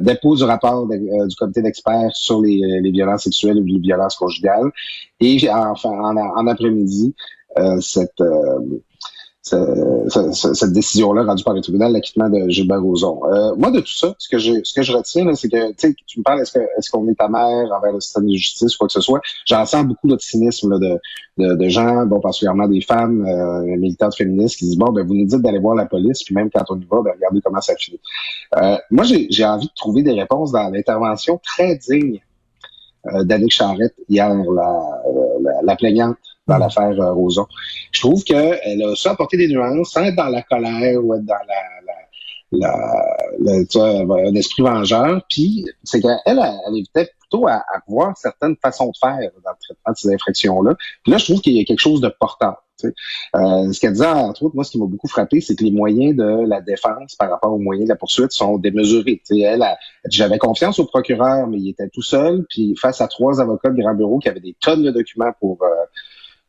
Dépôt 0.00 0.36
du 0.36 0.44
rapport 0.44 0.88
euh, 0.90 1.26
du 1.26 1.36
comité 1.36 1.60
d'experts 1.60 2.12
sur 2.14 2.40
les, 2.40 2.80
les, 2.82 2.90
violences 2.90 3.24
sexuelles 3.24 3.58
ou 3.58 3.64
les 3.66 3.78
violences 3.78 4.16
conjugales. 4.16 4.70
Et 5.20 5.36
enfin, 5.50 5.90
en, 5.90 6.16
en 6.16 6.46
après-midi, 6.46 7.14
cette 7.80 8.22
cette 9.44 10.72
décision-là 10.72 11.24
rendue 11.24 11.44
par 11.44 11.52
le 11.52 11.60
tribunal, 11.60 11.92
l'acquittement 11.92 12.30
de 12.30 12.48
Gilbert 12.48 12.82
Rozon. 12.82 13.20
Euh, 13.26 13.54
moi, 13.56 13.70
de 13.70 13.80
tout 13.80 13.94
ça, 13.94 14.14
ce 14.18 14.28
que 14.28 14.38
je, 14.38 14.52
ce 14.64 14.72
que 14.72 14.82
je 14.82 14.92
retiens, 14.92 15.34
c'est 15.34 15.50
que 15.50 15.72
tu 16.06 16.18
me 16.18 16.22
parles, 16.22 16.40
est-ce, 16.40 16.52
que, 16.52 16.60
est-ce 16.78 16.90
qu'on 16.90 17.06
est 17.08 17.20
amère 17.20 17.70
envers 17.72 17.92
le 17.92 18.00
système 18.00 18.26
de 18.26 18.32
justice 18.32 18.74
ou 18.74 18.78
quoi 18.78 18.86
que 18.86 18.94
ce 18.94 19.02
soit? 19.02 19.20
J'en 19.44 19.66
sens 19.66 19.84
beaucoup 19.84 20.08
de 20.08 20.16
cynisme 20.18 20.78
de, 20.78 20.98
de, 21.36 21.54
de, 21.56 21.68
gens, 21.68 22.06
bon, 22.06 22.20
particulièrement 22.20 22.68
des 22.68 22.80
femmes 22.80 23.26
euh, 23.26 23.76
militantes 23.76 24.16
féministes 24.16 24.58
qui 24.58 24.64
disent, 24.64 24.78
bon, 24.78 24.92
ben, 24.92 25.06
vous 25.06 25.14
nous 25.14 25.26
dites 25.26 25.42
d'aller 25.42 25.58
voir 25.58 25.74
la 25.74 25.86
police, 25.86 26.22
puis 26.22 26.34
même 26.34 26.48
quand 26.50 26.64
on 26.70 26.80
y 26.80 26.84
va, 26.86 27.02
ben, 27.02 27.12
regardez 27.14 27.40
comment 27.44 27.60
ça 27.60 27.74
finit. 27.76 28.00
Euh, 28.56 28.78
moi, 28.90 29.04
j'ai, 29.04 29.44
envie 29.44 29.66
de 29.66 29.74
trouver 29.76 30.02
des 30.02 30.12
réponses 30.12 30.52
dans 30.52 30.70
l'intervention 30.70 31.38
très 31.44 31.76
digne 31.76 32.20
euh, 33.06 33.24
d'Annick 33.24 33.52
Charrette 33.52 33.94
hier, 34.08 34.34
la, 34.34 35.02
la, 35.42 35.52
la 35.62 35.76
plaignante 35.76 36.16
dans 36.46 36.58
l'affaire 36.58 37.00
euh, 37.00 37.12
Roson. 37.12 37.46
Je 37.92 38.00
trouve 38.00 38.22
qu'elle 38.24 38.82
a 38.82 38.94
su 38.94 39.08
apporter 39.08 39.36
des 39.36 39.48
nuances 39.48 39.92
sans 39.92 40.04
être 40.04 40.16
dans 40.16 40.28
la 40.28 40.42
colère 40.42 41.02
ou 41.02 41.14
être 41.14 41.24
dans 41.24 41.34
la, 41.34 41.84
la, 42.52 42.76
la, 43.40 44.28
un 44.28 44.34
esprit 44.34 44.62
vengeur. 44.62 45.22
Puis 45.28 45.64
c'est 45.82 46.00
qu'elle, 46.00 46.18
elle, 46.26 46.40
évitait 46.76 47.10
plutôt 47.20 47.46
à, 47.46 47.54
à, 47.54 47.80
voir 47.88 48.16
certaines 48.16 48.56
façons 48.56 48.88
de 48.88 48.96
faire 48.98 49.30
dans 49.44 49.50
le 49.50 49.56
traitement 49.60 49.92
de 49.92 49.96
ces 49.96 50.12
infractions-là. 50.12 50.74
Puis 51.02 51.12
là, 51.12 51.18
je 51.18 51.24
trouve 51.24 51.40
qu'il 51.40 51.54
y 51.54 51.60
a 51.60 51.64
quelque 51.64 51.80
chose 51.80 52.00
de 52.00 52.08
portant. 52.08 52.54
Euh, 52.84 53.72
ce 53.72 53.80
qu'elle 53.80 53.92
disait, 53.92 54.06
entre 54.06 54.42
autres, 54.42 54.54
moi, 54.54 54.64
ce 54.64 54.72
qui 54.72 54.78
m'a 54.78 54.86
beaucoup 54.86 55.08
frappé, 55.08 55.40
c'est 55.40 55.54
que 55.54 55.64
les 55.64 55.70
moyens 55.70 56.16
de 56.16 56.46
la 56.46 56.60
défense 56.60 57.14
par 57.14 57.30
rapport 57.30 57.52
aux 57.52 57.58
moyens 57.58 57.86
de 57.86 57.92
la 57.92 57.96
poursuite 57.96 58.32
sont 58.32 58.58
démesurés. 58.58 59.22
elle, 59.30 59.64
j'avais 60.10 60.38
confiance 60.38 60.78
au 60.78 60.84
procureur, 60.84 61.46
mais 61.46 61.58
il 61.58 61.70
était 61.70 61.88
tout 61.88 62.02
seul, 62.02 62.44
puis 62.50 62.74
face 62.76 63.00
à 63.00 63.08
trois 63.08 63.40
avocats 63.40 63.70
de 63.70 63.80
grand 63.80 63.94
bureau 63.94 64.18
qui 64.18 64.28
avaient 64.28 64.40
des 64.40 64.56
tonnes 64.60 64.82
de 64.82 64.90
documents 64.90 65.32
pour 65.40 65.62
euh, 65.62 65.68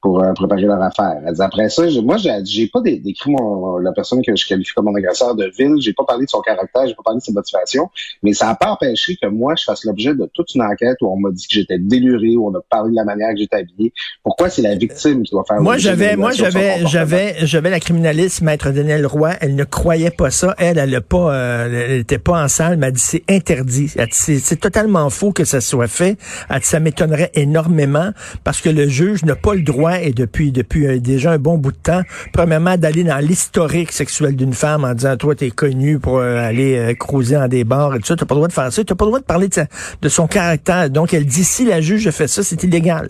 pour 0.05 0.21
euh, 0.21 0.33
préparer 0.33 0.61
leur 0.61 0.79
affaire. 0.83 1.19
après 1.39 1.67
ça, 1.67 1.81
moi, 2.03 2.17
j'ai 2.17 2.67
pas 2.67 2.79
décrit 2.81 3.31
mon, 3.31 3.79
la 3.79 3.91
personne 3.91 4.21
que 4.21 4.35
je 4.35 4.47
qualifie 4.47 4.71
comme 4.75 4.85
mon 4.85 4.93
agresseur 4.93 5.33
de 5.33 5.51
ville, 5.57 5.77
j'ai 5.79 5.93
pas 5.93 6.03
parlé 6.03 6.25
de 6.25 6.29
son 6.29 6.41
caractère, 6.41 6.85
j'ai 6.85 6.93
pas 6.93 7.01
parlé 7.03 7.17
de 7.17 7.23
ses 7.23 7.33
motivations, 7.33 7.89
mais 8.21 8.33
ça 8.33 8.45
n'a 8.45 8.53
pas 8.53 8.69
empêché 8.69 9.17
que 9.19 9.27
moi, 9.27 9.55
je 9.57 9.63
fasse 9.63 9.83
l'objet 9.83 10.13
de 10.13 10.29
toute 10.31 10.53
une 10.53 10.61
enquête 10.61 10.97
où 11.01 11.07
on 11.07 11.17
m'a 11.17 11.31
dit 11.31 11.47
que 11.47 11.55
j'étais 11.55 11.79
déluré, 11.79 12.37
où 12.37 12.47
on 12.47 12.53
a 12.53 12.61
parlé 12.69 12.91
de 12.91 12.95
la 12.95 13.03
manière 13.03 13.31
que 13.31 13.39
j'étais 13.39 13.55
habillé. 13.55 13.93
Pourquoi 14.21 14.51
c'est 14.51 14.61
la 14.61 14.75
victime 14.75 15.23
qui 15.23 15.31
doit 15.31 15.43
faire 15.47 15.59
Moi, 15.59 15.79
j'avais, 15.79 16.15
moi, 16.15 16.33
j'avais, 16.33 16.85
j'avais, 16.85 17.37
j'avais 17.41 17.71
la 17.71 17.79
criminaliste, 17.79 18.43
maître 18.43 18.69
Daniel 18.69 19.07
Roy, 19.07 19.31
elle 19.41 19.55
ne 19.55 19.63
croyait 19.63 20.11
pas 20.11 20.29
ça. 20.29 20.53
Elle, 20.59 20.77
elle, 20.77 20.93
a 20.93 21.01
pas, 21.01 21.33
euh, 21.33 21.85
elle 21.87 22.01
était 22.01 22.19
pas 22.19 22.43
en 22.43 22.47
salle, 22.47 22.77
m'a 22.77 22.91
dit 22.91 23.01
c'est 23.01 23.23
interdit. 23.27 23.91
C'est 24.11 24.59
totalement 24.59 25.09
faux 25.09 25.31
que 25.31 25.45
ça 25.45 25.61
soit 25.61 25.87
fait. 25.87 26.19
Elle 26.51 26.59
dit, 26.59 26.67
ça 26.67 26.79
m'étonnerait 26.79 27.31
énormément 27.33 28.11
parce 28.43 28.61
que 28.61 28.69
le 28.69 28.87
juge 28.87 29.25
n'a 29.25 29.35
pas 29.35 29.55
le 29.55 29.63
droit 29.63 29.94
et 30.01 30.11
depuis 30.11 30.51
depuis 30.51 30.87
euh, 30.87 30.99
déjà 30.99 31.31
un 31.31 31.37
bon 31.37 31.57
bout 31.57 31.71
de 31.71 31.77
temps, 31.77 32.01
premièrement 32.33 32.77
d'aller 32.77 33.03
dans 33.03 33.17
l'historique 33.17 33.91
sexuel 33.91 34.35
d'une 34.35 34.53
femme 34.53 34.83
en 34.83 34.93
disant 34.93 35.17
toi 35.17 35.35
t'es 35.35 35.51
connu 35.51 35.99
pour 35.99 36.17
euh, 36.17 36.37
aller 36.37 36.77
euh, 36.77 36.93
cruiser 36.93 37.35
dans 37.35 37.47
des 37.47 37.63
bars 37.63 37.95
et 37.95 37.99
tout 37.99 38.05
ça, 38.05 38.15
t'as 38.15 38.25
pas 38.25 38.35
le 38.35 38.39
droit 38.39 38.47
de 38.47 38.53
faire 38.53 38.71
ça, 38.71 38.83
t'as 38.83 38.95
pas 38.95 39.05
le 39.05 39.09
droit 39.09 39.19
de 39.19 39.25
parler 39.25 39.47
de, 39.47 39.63
de 40.01 40.09
son 40.09 40.27
caractère. 40.27 40.89
Donc 40.89 41.13
elle 41.13 41.25
dit 41.25 41.43
si 41.43 41.65
la 41.65 41.81
juge 41.81 42.09
fait 42.11 42.27
ça, 42.27 42.43
c'est 42.43 42.63
illégal. 42.63 43.09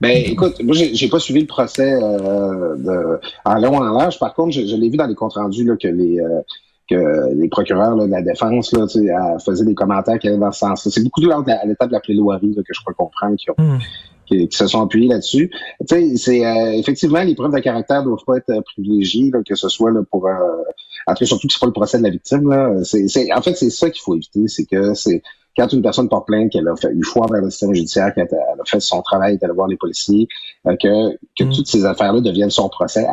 Ben, 0.00 0.22
écoute, 0.26 0.60
moi, 0.62 0.74
j'ai 0.74 1.08
pas 1.08 1.20
suivi 1.20 1.40
le 1.40 1.46
procès 1.46 1.92
de, 1.92 3.20
en 3.44 3.54
long 3.54 3.76
en 3.76 3.96
large. 3.96 4.18
Par 4.18 4.34
contre, 4.34 4.50
je, 4.50 4.76
l'ai 4.76 4.90
vu 4.90 4.96
dans 4.96 5.06
les 5.06 5.14
comptes 5.14 5.34
rendus 5.34 5.64
là, 5.64 5.76
que 5.76 5.88
les 5.88 6.20
que 6.90 7.34
les 7.34 7.48
procureurs 7.48 7.96
de 7.96 8.10
la 8.10 8.20
défense 8.20 8.72
là, 8.72 8.86
faisaient 9.38 9.64
des 9.64 9.74
commentaires 9.74 10.18
qui 10.18 10.28
allaient 10.28 10.36
dans 10.36 10.52
ce 10.52 10.58
sens. 10.58 10.88
C'est 10.90 11.02
beaucoup 11.02 11.20
de 11.20 11.30
à 11.30 11.64
l'état 11.64 11.86
de 11.86 11.92
la 11.92 12.00
plaidoirie 12.00 12.54
que 12.54 12.74
je 12.74 12.80
crois 12.80 12.92
comprendre 12.92 13.36
qui 13.36 13.48
ont, 13.50 13.54
hmm 13.56 13.78
qui, 14.26 14.48
se 14.50 14.66
sont 14.66 14.82
appuyés 14.82 15.08
là-dessus. 15.08 15.50
Tu 15.80 15.86
sais, 15.86 16.16
c'est 16.16 16.46
euh, 16.46 16.72
effectivement 16.72 17.22
les 17.22 17.34
preuves 17.34 17.54
de 17.54 17.60
caractère 17.60 18.02
doivent 18.02 18.24
pas 18.26 18.36
être 18.36 18.50
euh, 18.50 18.60
privilégiées, 18.62 19.30
que 19.46 19.54
ce 19.54 19.68
soit 19.68 19.90
là, 19.90 20.02
pour 20.10 20.26
euh, 20.26 20.32
en 21.06 21.14
tout 21.14 21.24
surtout 21.24 21.46
que 21.46 21.52
c'est 21.52 21.60
pas 21.60 21.66
le 21.66 21.72
procès 21.72 21.98
de 21.98 22.02
la 22.02 22.10
victime. 22.10 22.48
Là. 22.48 22.82
C'est, 22.84 23.32
en 23.32 23.42
fait, 23.42 23.54
c'est 23.54 23.70
ça 23.70 23.90
qu'il 23.90 24.02
faut 24.02 24.14
éviter, 24.14 24.48
c'est 24.48 24.64
que 24.64 24.94
c'est 24.94 25.22
quand 25.56 25.72
une 25.72 25.82
personne 25.82 26.08
porte 26.08 26.26
plainte, 26.26 26.50
qu'elle 26.50 26.66
a 26.66 26.74
fait 26.74 26.90
eu 26.92 27.04
foi 27.04 27.26
vers 27.30 27.40
le 27.40 27.50
système 27.50 27.74
judiciaire, 27.74 28.12
qu'elle 28.12 28.24
a 28.24 28.64
fait 28.66 28.80
son 28.80 29.02
travail, 29.02 29.38
d'aller 29.38 29.52
voir 29.52 29.68
les 29.68 29.76
policiers, 29.76 30.26
que, 30.64 31.12
que 31.38 31.44
mm. 31.44 31.52
toutes 31.52 31.68
ces 31.68 31.84
affaires-là 31.84 32.20
deviennent 32.20 32.50
son 32.50 32.68
procès. 32.68 33.06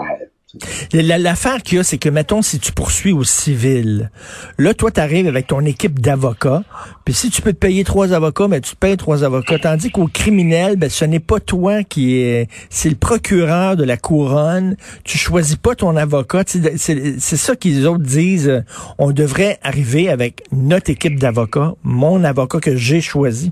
L'affaire 0.94 1.64
qu'il 1.64 1.78
y 1.78 1.80
a, 1.80 1.84
c'est 1.84 1.98
que, 1.98 2.10
mettons, 2.10 2.42
si 2.42 2.60
tu 2.60 2.72
poursuis 2.74 3.14
au 3.14 3.24
civil, 3.24 4.12
là, 4.58 4.74
toi, 4.74 4.92
tu 4.92 5.00
arrives 5.00 5.28
avec 5.28 5.48
ton 5.48 5.62
équipe 5.62 6.00
d'avocats, 6.00 6.64
puis 7.06 7.14
si 7.14 7.30
tu 7.30 7.42
peux 7.42 7.54
te 7.54 7.58
payer 7.58 7.84
trois 7.84 8.14
avocats, 8.14 8.48
ben, 8.48 8.60
tu 8.60 8.72
te 8.72 8.78
payes 8.78 8.98
trois 8.98 9.24
avocats. 9.24 9.60
Tandis 9.60 9.92
qu'au 9.92 10.08
criminel, 10.08 10.76
ben, 10.76 10.90
ce 10.90 11.06
n'est 11.06 11.20
pas 11.20 11.40
toi 11.40 11.84
qui 11.84 12.18
est... 12.18 12.50
C'est 12.70 12.90
le 12.90 12.96
procureur 12.96 13.76
de 13.76 13.84
la 13.84 13.98
couronne. 13.98 14.76
Tu 15.04 15.18
choisis 15.18 15.56
pas 15.56 15.76
ton 15.76 15.96
avocat. 15.96 16.44
C'est 16.46 17.20
ça 17.20 17.56
qu'ils 17.56 17.88
autres 17.88 18.04
disent. 18.04 18.64
On 18.98 19.12
devrait 19.12 19.60
arriver 19.64 20.10
avec 20.10 20.44
notre 20.52 20.92
équipe 20.92 21.20
d'avocats, 21.20 21.74
mon 21.84 22.24
avocat 22.24 22.60
que 22.60 22.76
j'ai 22.76 23.02
choisi. 23.02 23.52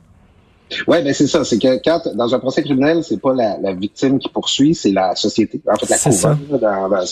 Oui, 0.88 1.01
ben 1.03 1.13
c'est 1.13 1.27
ça. 1.27 1.43
C'est 1.43 1.57
que 1.57 1.81
quand 1.83 2.01
dans 2.15 2.33
un 2.33 2.39
procès 2.39 2.61
criminel, 2.63 3.03
c'est 3.03 3.19
pas 3.19 3.33
la, 3.33 3.57
la, 3.57 3.73
victime 3.73 4.19
qui 4.19 4.29
poursuit, 4.29 4.75
c'est 4.75 4.91
la 4.91 5.15
société. 5.15 5.61
En 5.67 5.75
fait, 5.75 5.89
la 5.89 5.97
couronne, 5.97 7.05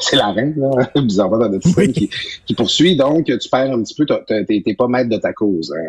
c'est 0.00 0.16
la 0.16 0.32
reine, 0.32 0.54
là, 0.56 0.90
bizarrement 1.02 1.38
dans 1.38 1.48
notre 1.48 1.66
système, 1.66 1.92
qui, 1.92 2.10
qui, 2.46 2.54
poursuit. 2.54 2.96
Donc, 2.96 3.26
tu 3.26 3.48
perds 3.48 3.72
un 3.72 3.82
petit 3.82 3.94
peu. 3.94 4.06
T'es 4.26 4.74
pas 4.74 4.88
maître 4.88 5.10
de 5.10 5.16
ta 5.16 5.32
cause. 5.32 5.72
Hein, 5.76 5.82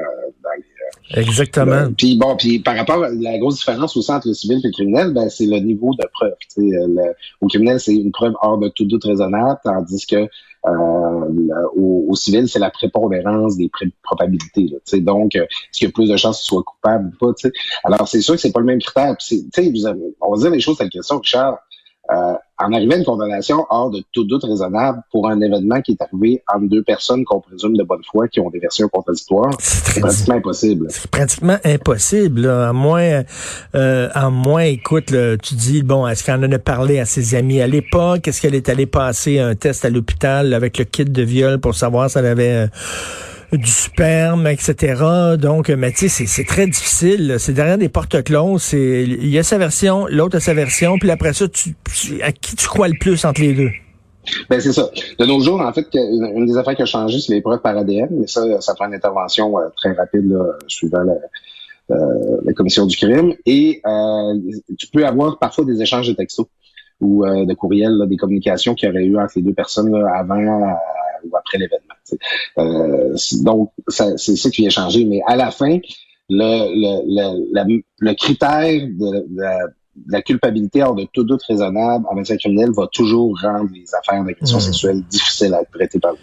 dans 0.43 0.49
les, 0.57 0.72
Exactement. 1.11 1.91
puis 1.97 2.17
bon, 2.17 2.35
puis 2.35 2.59
par 2.59 2.75
rapport 2.75 3.03
à 3.03 3.09
la 3.09 3.37
grosse 3.37 3.57
différence 3.57 3.95
aussi 3.97 4.11
entre 4.11 4.27
le 4.27 4.33
civil 4.33 4.59
et 4.63 4.67
le 4.67 4.71
criminel, 4.71 5.13
ben 5.13 5.29
c'est 5.29 5.45
le 5.45 5.59
niveau 5.59 5.93
de 5.93 6.07
preuve. 6.13 6.33
Le, 6.57 7.13
au 7.41 7.47
criminel, 7.47 7.79
c'est 7.79 7.95
une 7.95 8.11
preuve 8.11 8.33
hors 8.41 8.57
de 8.57 8.69
tout 8.69 8.85
doute 8.85 9.03
raisonnable, 9.03 9.59
tandis 9.63 10.05
que 10.05 10.27
euh, 10.65 11.67
au, 11.75 12.15
civil, 12.15 12.47
c'est 12.47 12.59
la 12.59 12.69
prépondérance 12.69 13.57
des 13.57 13.69
probabilités. 14.01 14.69
Là, 14.71 14.99
donc, 14.99 15.35
euh, 15.35 15.43
est-ce 15.43 15.79
qu'il 15.79 15.87
y 15.87 15.89
a 15.89 15.91
plus 15.91 16.09
de 16.09 16.15
chances 16.15 16.41
qu'il 16.41 16.47
soit 16.47 16.63
coupable 16.63 17.11
ou 17.21 17.33
pas? 17.33 17.49
Alors, 17.83 18.07
c'est 18.07 18.21
sûr 18.21 18.35
que 18.35 18.39
c'est 18.39 18.51
pas 18.51 18.61
le 18.61 18.65
même 18.65 18.79
critère. 18.79 19.15
on 20.21 20.31
va 20.31 20.37
dire 20.37 20.51
les 20.51 20.59
choses 20.61 20.77
telles 20.77 20.89
qu'elles 20.89 21.03
sont, 21.03 21.19
Richard. 21.19 21.59
Euh, 22.11 22.33
en 22.59 22.71
arrivant 22.71 22.93
à 22.93 22.97
une 22.97 23.05
condamnation 23.05 23.65
hors 23.69 23.89
de 23.89 24.03
tout 24.11 24.23
doute 24.23 24.43
raisonnable 24.43 25.01
pour 25.11 25.27
un 25.27 25.41
événement 25.41 25.81
qui 25.81 25.93
est 25.93 26.01
arrivé 26.01 26.43
entre 26.53 26.67
deux 26.67 26.83
personnes 26.83 27.25
qu'on 27.25 27.41
présume 27.41 27.75
de 27.75 27.83
bonne 27.83 28.03
foi 28.09 28.27
qui 28.27 28.39
ont 28.39 28.49
des 28.49 28.59
versions 28.59 28.87
contradictoires, 28.89 29.51
c'est 29.59 29.99
pratiquement 29.99 30.35
impossible. 30.35 30.87
C'est 30.89 31.09
pratiquement 31.09 31.57
impossible, 31.63 32.47
à 32.47 32.73
moins, 32.73 33.23
euh, 33.75 34.09
à 34.13 34.29
moins, 34.29 34.63
écoute, 34.63 35.13
tu 35.41 35.55
dis, 35.55 35.83
bon, 35.83 36.07
est-ce 36.07 36.23
qu'elle 36.23 36.45
en 36.45 36.51
a 36.51 36.59
parlé 36.59 36.99
à 36.99 37.05
ses 37.05 37.35
amis 37.35 37.61
à 37.61 37.67
l'époque? 37.67 38.27
Est-ce 38.27 38.41
qu'elle 38.41 38.55
est 38.55 38.69
allée 38.69 38.85
passer 38.85 39.39
un 39.39 39.55
test 39.55 39.85
à 39.85 39.89
l'hôpital 39.89 40.53
avec 40.53 40.77
le 40.77 40.85
kit 40.85 41.05
de 41.05 41.23
viol 41.23 41.59
pour 41.59 41.75
savoir 41.75 42.09
si 42.09 42.17
elle 42.19 42.27
avait... 42.27 42.53
Euh, 42.53 42.67
du 43.57 43.69
sperme, 43.69 44.47
etc. 44.47 45.03
Donc, 45.37 45.69
mais 45.69 45.91
tu 45.91 46.09
sais, 46.09 46.25
c'est 46.25 46.43
très 46.43 46.67
difficile. 46.67 47.35
C'est 47.39 47.53
derrière 47.53 47.77
des 47.77 47.89
portes 47.89 48.23
closes. 48.23 48.73
Il 48.73 49.27
y 49.27 49.37
a 49.37 49.43
sa 49.43 49.57
version, 49.57 50.07
l'autre 50.07 50.37
a 50.37 50.39
sa 50.39 50.53
version, 50.53 50.97
puis 50.97 51.11
après 51.11 51.33
ça, 51.33 51.47
tu, 51.47 51.75
à 52.21 52.31
qui 52.31 52.55
tu 52.55 52.67
crois 52.67 52.87
le 52.87 52.97
plus 52.99 53.25
entre 53.25 53.41
les 53.41 53.53
deux? 53.53 53.71
Ben 54.49 54.59
c'est 54.59 54.71
ça. 54.71 54.89
De 55.19 55.25
nos 55.25 55.39
jours, 55.41 55.59
en 55.61 55.73
fait, 55.73 55.87
une 55.93 56.45
des 56.45 56.57
affaires 56.57 56.75
qui 56.75 56.81
a 56.81 56.85
changé, 56.85 57.19
c'est 57.19 57.33
les 57.33 57.41
preuves 57.41 57.61
par 57.61 57.77
ADN, 57.77 58.07
mais 58.11 58.27
ça, 58.27 58.61
ça 58.61 58.73
prend 58.73 58.87
une 58.87 58.93
intervention 58.93 59.59
euh, 59.59 59.67
très 59.75 59.91
rapide 59.91 60.37
suivant 60.67 61.03
la, 61.03 61.15
euh, 61.91 62.37
la, 62.45 62.53
commission 62.53 62.85
du 62.85 62.95
crime. 62.95 63.33
Et 63.45 63.81
euh, 63.85 64.39
tu 64.77 64.87
peux 64.87 65.05
avoir 65.05 65.39
parfois 65.39 65.65
des 65.65 65.81
échanges 65.81 66.07
de 66.07 66.13
textos 66.13 66.47
ou 67.01 67.25
de 67.25 67.53
courriels, 67.53 68.01
des 68.07 68.15
communications 68.15 68.75
qu'il 68.75 68.87
y 68.87 68.91
aurait 68.91 69.03
eu 69.03 69.17
entre 69.17 69.33
les 69.35 69.41
deux 69.41 69.53
personnes 69.53 69.93
avant 69.93 70.77
ou 71.23 71.35
après 71.35 71.57
l'événement. 71.57 71.95
Euh, 72.57 73.15
donc, 73.43 73.71
c'est 73.87 74.17
ça 74.17 74.49
qui 74.49 74.61
vient 74.61 74.69
changer. 74.69 75.05
Mais 75.05 75.21
à 75.27 75.35
la 75.35 75.51
fin, 75.51 75.79
le, 76.29 77.03
le, 77.05 77.81
le, 77.99 78.13
critère 78.13 78.63
de, 78.63 79.25
la 80.07 80.21
culpabilité 80.21 80.83
hors 80.83 80.95
de 80.95 81.05
tout 81.13 81.23
doute 81.23 81.43
raisonnable 81.43 82.05
en 82.09 82.15
matière 82.15 82.37
criminelle 82.37 82.71
va 82.75 82.87
toujours 82.91 83.37
rendre 83.41 83.69
les 83.73 83.85
affaires 83.95 84.23
d'agression 84.23 84.57
mmh. 84.57 84.61
sexuelle 84.61 85.03
difficiles 85.03 85.53
à 85.53 85.61
être 85.61 85.71
traitées 85.71 85.99
par, 85.99 86.13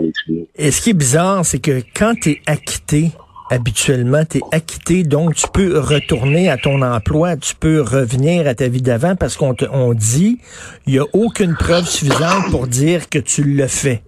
les 0.00 0.12
tribunaux. 0.12 0.48
Et 0.56 0.70
ce 0.70 0.80
qui 0.80 0.90
est 0.90 0.94
bizarre, 0.94 1.44
c'est 1.44 1.58
que 1.58 1.82
quand 1.94 2.14
tu 2.20 2.30
es 2.30 2.40
acquitté, 2.46 3.12
habituellement, 3.50 4.24
tu 4.24 4.38
es 4.38 4.40
acquitté, 4.52 5.02
donc 5.02 5.34
tu 5.34 5.46
peux 5.52 5.78
retourner 5.78 6.48
à 6.48 6.56
ton 6.56 6.82
emploi, 6.82 7.36
tu 7.36 7.54
peux 7.54 7.80
revenir 7.80 8.46
à 8.46 8.54
ta 8.54 8.68
vie 8.68 8.82
d'avant 8.82 9.16
parce 9.16 9.36
qu'on 9.36 9.54
te 9.54 9.64
on 9.72 9.94
dit, 9.94 10.38
il 10.86 10.94
n'y 10.94 10.98
a 10.98 11.06
aucune 11.12 11.54
preuve 11.54 11.86
suffisante 11.86 12.50
pour 12.50 12.66
dire 12.66 13.08
que 13.08 13.18
tu 13.18 13.42
le 13.42 13.66
fais. 13.66 14.02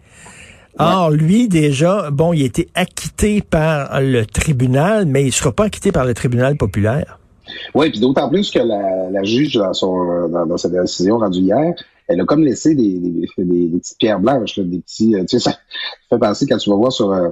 Or, 0.78 1.10
lui, 1.10 1.48
déjà, 1.48 2.10
bon, 2.10 2.32
il 2.32 2.42
a 2.42 2.46
été 2.46 2.68
acquitté 2.74 3.42
par 3.42 4.00
le 4.00 4.24
tribunal, 4.24 5.06
mais 5.06 5.22
il 5.22 5.26
ne 5.26 5.30
sera 5.30 5.52
pas 5.52 5.64
acquitté 5.64 5.92
par 5.92 6.04
le 6.04 6.14
tribunal 6.14 6.56
populaire. 6.56 7.18
Oui, 7.74 7.90
puis 7.90 8.00
d'autant 8.00 8.28
plus 8.28 8.50
que 8.50 8.58
la, 8.58 9.22
juge, 9.22 9.54
dans, 9.54 9.74
son, 9.74 10.28
dans, 10.28 10.56
sa 10.56 10.68
décision 10.68 11.18
rendue 11.18 11.40
hier, 11.40 11.74
elle 12.08 12.20
a 12.20 12.24
comme 12.24 12.44
laissé 12.44 12.74
des, 12.74 12.98
des, 12.98 13.26
petites 13.36 13.98
pierres 13.98 14.20
blanches, 14.20 14.58
des 14.58 14.78
petits... 14.78 15.14
Euh, 15.14 15.24
tu 15.24 15.38
sais, 15.38 15.50
ça 15.50 15.58
fait 16.10 16.18
penser 16.18 16.46
quand 16.46 16.58
tu 16.58 16.70
vas 16.70 16.76
voir 16.76 16.92
sur... 16.92 17.12
Euh, 17.12 17.30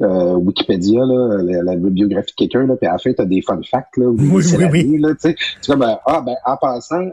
euh, 0.00 0.34
Wikipédia, 0.34 1.00
là, 1.00 1.42
la, 1.64 1.74
biographie 1.74 2.30
de 2.30 2.36
quelqu'un, 2.36 2.68
puis 2.76 2.86
à 2.86 2.92
la 2.92 2.98
fin, 2.98 3.12
tu 3.12 3.20
as 3.20 3.24
des 3.24 3.42
fun 3.42 3.58
facts, 3.68 3.96
là, 3.96 4.06
oui, 4.06 4.28
oui, 4.32 4.64
oui. 4.70 4.98
Là, 5.00 5.12
tu 5.20 5.34
sais, 5.60 5.74
ben, 5.76 5.98
ah, 6.06 6.22
ben, 6.24 6.36
en 6.46 6.56
passant, 6.56 7.10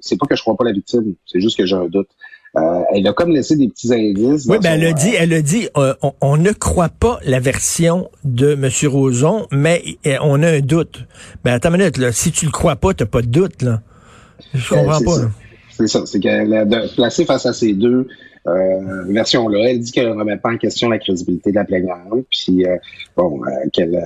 c'est 0.00 0.18
pas 0.18 0.24
que 0.24 0.34
je 0.34 0.40
crois 0.40 0.56
pas 0.56 0.64
la 0.64 0.72
victime, 0.72 1.16
c'est 1.26 1.42
juste 1.42 1.58
que 1.58 1.66
j'ai 1.66 1.76
un 1.76 1.84
doute. 1.84 2.08
Euh, 2.56 2.82
elle 2.94 3.06
a 3.06 3.12
comme 3.12 3.30
laissé 3.30 3.56
des 3.56 3.68
petits 3.68 3.92
indices. 3.92 4.46
Oui, 4.48 4.58
ben 4.62 4.80
elle 4.80 4.86
a 4.86 4.92
dit, 4.92 5.14
elle 5.14 5.32
a 5.34 5.42
dit, 5.42 5.68
euh, 5.76 5.94
on, 6.20 6.36
ne 6.38 6.50
croit 6.52 6.88
pas 6.88 7.20
la 7.24 7.40
version 7.40 8.10
de 8.24 8.52
M. 8.52 8.70
Roson, 8.90 9.46
mais 9.52 9.82
euh, 10.06 10.16
on 10.22 10.42
a 10.42 10.48
un 10.48 10.60
doute. 10.60 11.06
Ben 11.44 11.52
attends 11.52 11.70
une 11.70 11.78
minute, 11.78 11.98
là, 11.98 12.10
si 12.10 12.32
tu 12.32 12.46
le 12.46 12.50
crois 12.50 12.76
pas, 12.76 12.94
t'as 12.94 13.06
pas 13.06 13.20
de 13.20 13.26
doute, 13.26 13.62
là. 13.62 13.82
Je 14.54 14.74
comprends 14.74 15.00
pas. 15.00 15.30
C'est 15.78 15.86
ça, 15.86 16.06
c'est 16.06 16.20
qu'elle 16.20 16.52
a 16.52 16.66
placé 16.94 17.24
face 17.24 17.46
à 17.46 17.52
ces 17.52 17.72
deux 17.72 18.08
versions-là. 18.44 19.70
Elle 19.70 19.80
dit 19.80 19.92
qu'elle 19.92 20.08
ne 20.08 20.18
remet 20.18 20.36
pas 20.36 20.50
en 20.50 20.58
question 20.58 20.88
la 20.88 20.98
crédibilité 20.98 21.50
de 21.50 21.56
la 21.56 21.64
plaignante, 21.64 22.26
puis 22.30 22.64
bon, 23.16 23.40
qu'elle, 23.72 24.02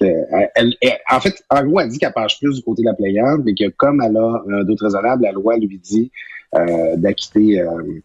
elle, 0.00 0.74
en 1.10 1.20
fait, 1.20 1.42
en 1.50 1.64
gros, 1.64 1.80
elle 1.80 1.88
dit 1.88 1.98
qu'elle 1.98 2.12
penche 2.12 2.38
plus 2.38 2.54
du 2.54 2.62
côté 2.62 2.82
de 2.82 2.86
la 2.86 2.94
plaignante, 2.94 3.40
mais 3.44 3.54
que 3.54 3.68
comme 3.70 4.00
elle 4.00 4.16
a 4.16 4.42
un 4.48 4.64
doute 4.64 4.80
raisonnable, 4.80 5.24
la 5.24 5.32
loi 5.32 5.56
lui 5.56 5.78
dit 5.78 6.10
euh, 6.54 6.96
d'acquitter 6.96 7.60
euh, 7.60 8.00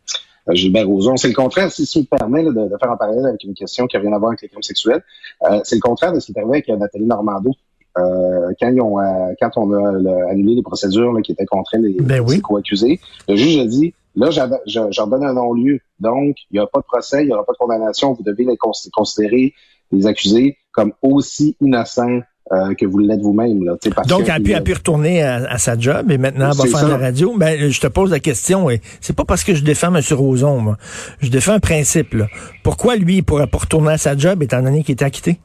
Gilbert 0.51 0.85
Rozon. 0.85 1.15
C'est 1.15 1.29
le 1.29 1.33
contraire, 1.33 1.71
si 1.71 1.85
ça 1.85 1.99
me 1.99 2.05
permet 2.05 2.43
de, 2.43 2.51
faire 2.77 2.91
un 2.91 2.97
parallèle 2.97 3.25
avec 3.25 3.41
une 3.45 3.53
question 3.53 3.87
qui 3.87 3.95
n'a 3.95 4.01
rien 4.01 4.11
à 4.11 4.17
voir 4.17 4.31
avec 4.31 4.41
les 4.41 4.49
crimes 4.49 4.61
sexuels. 4.61 5.01
Euh, 5.43 5.61
c'est 5.63 5.75
le 5.75 5.81
contraire 5.81 6.11
de 6.11 6.19
ce 6.19 6.25
qui 6.25 6.33
est 6.33 6.39
arrivé 6.39 6.55
avec 6.55 6.67
Nathalie 6.67 7.05
Normando. 7.05 7.53
Quand, 7.95 8.69
ils 8.69 8.81
ont, 8.81 8.97
quand 9.39 9.51
on 9.57 9.73
a 9.73 10.31
annulé 10.31 10.55
les 10.55 10.63
procédures 10.63 11.13
qui 11.23 11.31
étaient 11.31 11.45
contre 11.45 11.77
les, 11.77 11.97
ben 12.01 12.23
co-accusés, 12.41 12.99
le 13.27 13.35
juge 13.35 13.57
a 13.59 13.65
dit, 13.65 13.93
là, 14.15 14.29
j'en 14.65 15.07
donne 15.07 15.23
un 15.23 15.33
non-lieu. 15.33 15.79
Donc, 15.99 16.35
il 16.51 16.55
n'y 16.55 16.59
aura 16.59 16.69
pas 16.69 16.79
de 16.79 16.85
procès, 16.85 17.23
il 17.23 17.27
n'y 17.27 17.33
aura 17.33 17.45
pas 17.45 17.53
de 17.53 17.57
condamnation. 17.57 18.13
Vous 18.13 18.23
devez 18.23 18.45
les 18.45 18.57
considérer, 18.91 19.53
les 19.91 20.07
accusés, 20.07 20.57
comme 20.71 20.93
aussi 21.01 21.55
innocents 21.61 22.21
euh, 22.51 22.73
que 22.75 22.85
vous 22.85 22.99
l'êtes 22.99 23.21
vous-même. 23.21 23.63
Là, 23.63 23.77
Donc, 24.07 24.23
elle 24.27 24.55
a, 24.55 24.61
pu, 24.61 24.73
retourner 24.73 25.23
à, 25.23 25.57
sa 25.57 25.77
job 25.77 26.11
et 26.11 26.17
maintenant 26.17 26.51
elle 26.51 26.57
va 26.57 26.79
faire 26.79 26.89
la 26.89 26.97
radio. 26.97 27.35
Ben, 27.37 27.69
je 27.69 27.79
te 27.79 27.87
pose 27.87 28.11
la 28.11 28.19
question, 28.19 28.69
et 28.69 28.81
c'est 28.99 29.15
pas 29.15 29.25
parce 29.25 29.43
que 29.43 29.55
je 29.55 29.63
défends 29.63 29.95
M. 29.95 30.01
Roson, 30.11 30.59
moi. 30.59 30.77
je 31.21 31.29
défends 31.29 31.53
un 31.53 31.59
principe. 31.59 32.13
Là. 32.13 32.27
Pourquoi 32.63 32.95
lui, 32.95 33.17
il 33.17 33.23
pourrait 33.23 33.47
pas 33.47 33.59
retourner 33.59 33.93
à 33.93 33.97
sa 33.97 34.17
job 34.17 34.43
étant 34.43 34.61
donné 34.61 34.83
qu'il 34.83 34.93
était 34.93 35.05
acquitté? 35.05 35.39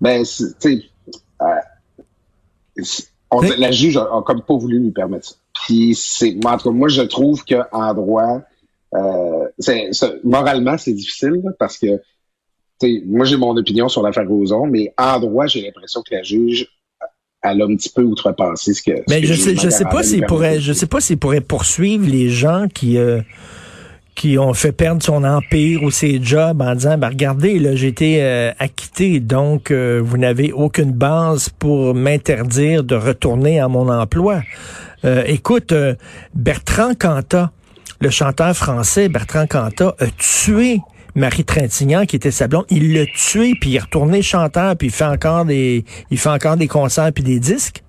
Ben, 0.00 0.24
tu 0.60 0.82
euh, 1.42 3.40
la 3.58 3.70
juge 3.70 3.96
a, 3.96 4.22
comme 4.24 4.42
pas 4.42 4.56
voulu 4.56 4.78
lui 4.78 4.90
permettre 4.90 5.28
ça. 5.28 5.34
Puis, 5.64 5.94
c'est, 5.94 6.36
en 6.44 6.56
tout 6.56 6.70
cas, 6.70 6.74
moi, 6.74 6.88
je 6.88 7.02
trouve 7.02 7.44
qu'en 7.44 7.94
droit, 7.94 8.40
euh, 8.94 9.48
moralement, 10.24 10.76
c'est 10.78 10.92
difficile 10.92 11.42
parce 11.58 11.78
que 11.78 12.00
moi, 13.06 13.24
j'ai 13.24 13.36
mon 13.36 13.56
opinion 13.56 13.88
sur 13.88 14.02
l'affaire 14.02 14.28
Roson, 14.28 14.66
mais 14.66 14.92
en 14.98 15.20
droit, 15.20 15.46
j'ai 15.46 15.62
l'impression 15.62 16.02
que 16.02 16.14
la 16.14 16.22
juge 16.22 16.68
elle 17.42 17.60
a 17.60 17.64
un 17.64 17.76
petit 17.76 17.90
peu 17.90 18.02
outrepassé 18.02 18.72
ce 18.72 18.82
que. 18.82 18.92
Mais 19.08 19.22
je 19.24 19.34
sais, 19.34 19.56
je 19.56 19.68
sais 19.68 19.84
pas 19.84 20.02
s'il 20.02 20.24
pourrait, 20.26 20.60
je 20.60 20.72
sais 20.72 20.86
pas 20.86 21.00
s'il 21.00 21.18
pourrait 21.18 21.40
poursuivre 21.40 22.08
les 22.08 22.28
gens 22.28 22.68
qui 22.72 22.98
euh, 22.98 23.20
qui 24.14 24.38
ont 24.38 24.52
fait 24.54 24.72
perdre 24.72 25.02
son 25.02 25.24
empire 25.24 25.82
ou 25.82 25.90
ses 25.90 26.22
jobs 26.22 26.60
en 26.60 26.74
disant, 26.74 26.98
ben 26.98 27.08
regardez, 27.08 27.58
là, 27.58 27.74
j'ai 27.74 27.88
été 27.88 28.22
euh, 28.22 28.52
acquitté, 28.58 29.20
donc 29.20 29.70
euh, 29.70 30.00
vous 30.04 30.18
n'avez 30.18 30.52
aucune 30.52 30.92
base 30.92 31.48
pour 31.48 31.94
m'interdire 31.94 32.84
de 32.84 32.94
retourner 32.94 33.58
à 33.58 33.68
mon 33.68 33.88
emploi. 33.88 34.42
écoute, 35.26 35.74
Bertrand 36.34 36.94
Cantat, 36.94 37.50
le 38.00 38.10
chanteur 38.10 38.54
français 38.54 39.08
Bertrand 39.08 39.46
Cantat, 39.46 39.94
a 39.98 40.06
tué 40.18 40.80
Marie 41.14 41.44
Trintignant, 41.44 42.06
qui 42.06 42.16
était 42.16 42.30
sa 42.30 42.48
blonde, 42.48 42.64
il 42.70 42.94
l'a 42.94 43.04
tué, 43.06 43.54
puis 43.60 43.70
il 43.70 43.76
est 43.76 43.80
retourné 43.80 44.22
chanteur, 44.22 44.76
puis 44.76 44.88
il 44.88 44.92
fait 44.92 45.04
encore 45.04 45.44
des, 45.44 45.84
il 46.10 46.18
fait 46.18 46.30
encore 46.30 46.56
des 46.56 46.68
concerts 46.68 47.12
puis 47.12 47.22
des 47.22 47.38
disques. 47.38 47.82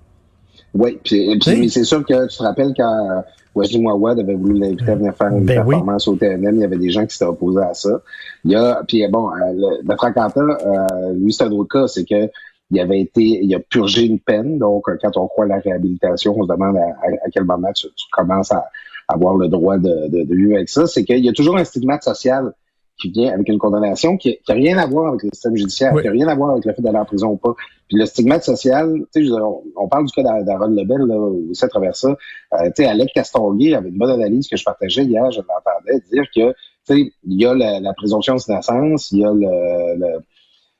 Oui, 0.74 0.98
puis, 1.02 1.40
mais 1.46 1.68
c'est 1.68 1.84
sûr 1.84 2.04
que 2.04 2.28
tu 2.28 2.36
te 2.36 2.42
rappelles 2.42 2.74
quand 2.76 3.10
euh, 3.10 3.20
Wesley 3.54 3.80
Mouawad 3.80 4.18
avait 4.18 4.34
voulu 4.34 4.58
l'inviter 4.58 4.90
à 4.90 4.94
venir 4.96 5.14
faire 5.14 5.28
une 5.28 5.44
ben 5.44 5.64
performance 5.64 6.08
au 6.08 6.16
TNM, 6.16 6.56
il 6.56 6.60
y 6.60 6.64
avait 6.64 6.78
des 6.78 6.90
gens 6.90 7.06
qui 7.06 7.16
s'étaient 7.16 7.30
opposés 7.30 7.62
à 7.62 7.74
ça. 7.74 8.00
Il 8.44 8.52
y 8.52 8.56
a, 8.56 8.82
puis 8.86 9.06
bon, 9.08 9.30
euh, 9.30 9.52
le, 9.52 9.82
Bertrand 9.84 10.12
euh, 10.36 11.12
lui, 11.14 11.32
c'est 11.32 11.44
un 11.44 11.52
autre 11.52 11.68
cas, 11.68 11.86
c'est 11.86 12.04
que 12.04 12.30
il 12.70 12.80
avait 12.80 13.00
été, 13.00 13.22
il 13.22 13.54
a 13.54 13.60
purgé 13.60 14.06
une 14.06 14.18
peine. 14.18 14.58
Donc, 14.58 14.84
quand 15.00 15.16
on 15.16 15.28
croit 15.28 15.44
à 15.44 15.48
la 15.48 15.58
réhabilitation, 15.58 16.34
on 16.36 16.44
se 16.44 16.48
demande 16.48 16.76
à, 16.76 17.30
quel 17.32 17.44
moment 17.44 17.72
tu, 17.72 17.86
commences 18.10 18.50
à, 18.52 18.64
avoir 19.06 19.36
le 19.36 19.48
droit 19.48 19.76
de, 19.76 20.08
de, 20.08 20.34
vivre 20.34 20.54
avec 20.56 20.68
ça, 20.68 20.86
c'est 20.86 21.04
qu'il 21.04 21.24
y 21.24 21.28
a 21.28 21.32
toujours 21.32 21.58
un 21.58 21.64
stigmate 21.64 22.02
social 22.02 22.52
qui 23.00 23.10
vient 23.10 23.32
avec 23.32 23.48
une 23.48 23.58
condamnation 23.58 24.16
qui 24.16 24.38
n'a 24.48 24.54
rien 24.54 24.78
à 24.78 24.86
voir 24.86 25.08
avec 25.08 25.22
le 25.24 25.30
système 25.32 25.56
judiciaire, 25.56 25.92
qui 25.94 26.04
n'a 26.04 26.12
rien 26.12 26.28
à 26.28 26.34
voir 26.34 26.50
avec 26.50 26.64
le 26.64 26.72
fait 26.72 26.82
d'aller 26.82 26.98
en 26.98 27.04
prison 27.04 27.30
ou 27.30 27.36
pas. 27.36 27.54
Puis 27.88 27.98
le 27.98 28.06
stigmate 28.06 28.44
social, 28.44 28.92
tu 29.14 29.26
sais, 29.26 29.32
on, 29.76 29.88
parle 29.88 30.06
du 30.06 30.12
cas 30.12 30.22
d'Aaron 30.42 30.68
Lebel, 30.68 31.00
là, 31.00 31.16
aussi 31.16 31.64
à 31.64 31.68
travers 31.68 31.96
ça. 31.96 32.08
Euh, 32.54 32.66
tu 32.66 32.82
sais, 32.82 32.86
Alec 32.86 33.10
Castonguay 33.14 33.74
avait 33.74 33.88
une 33.88 33.98
bonne 33.98 34.10
analyse 34.10 34.48
que 34.48 34.56
je 34.56 34.64
partageais 34.64 35.04
hier, 35.04 35.30
je 35.30 35.40
l'entendais 35.40 36.02
dire 36.10 36.24
que, 36.34 36.52
tu 36.52 36.54
sais, 36.84 37.12
il 37.24 37.40
y 37.40 37.46
a 37.46 37.54
la, 37.54 37.92
présomption 37.94 38.36
d'innocence, 38.36 39.10
il 39.12 39.18
y 39.18 39.24
a 39.24 39.32
le, 39.32 40.18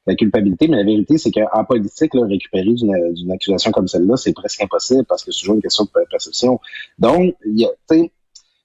la 0.07 0.15
culpabilité, 0.15 0.69
mais 0.69 0.77
la 0.77 0.85
vérité, 0.85 1.19
c'est 1.19 1.31
qu'en 1.31 1.65
politique, 1.65 2.15
là, 2.15 2.27
récupérer 2.27 2.73
d'une 2.73 3.33
accusation 3.33 3.71
comme 3.71 3.89
celle-là, 3.89 4.17
c'est 4.17 4.33
presque 4.33 4.63
impossible 4.63 5.05
parce 5.07 5.25
que 5.25 5.33
c'est 5.33 5.41
toujours 5.41 5.57
une 5.57 5.63
question 5.63 5.85
de 5.85 5.91
perception. 6.11 6.61
Donc, 6.99 7.35
il 7.47 7.61
y 7.61 7.65
a, 7.65 7.71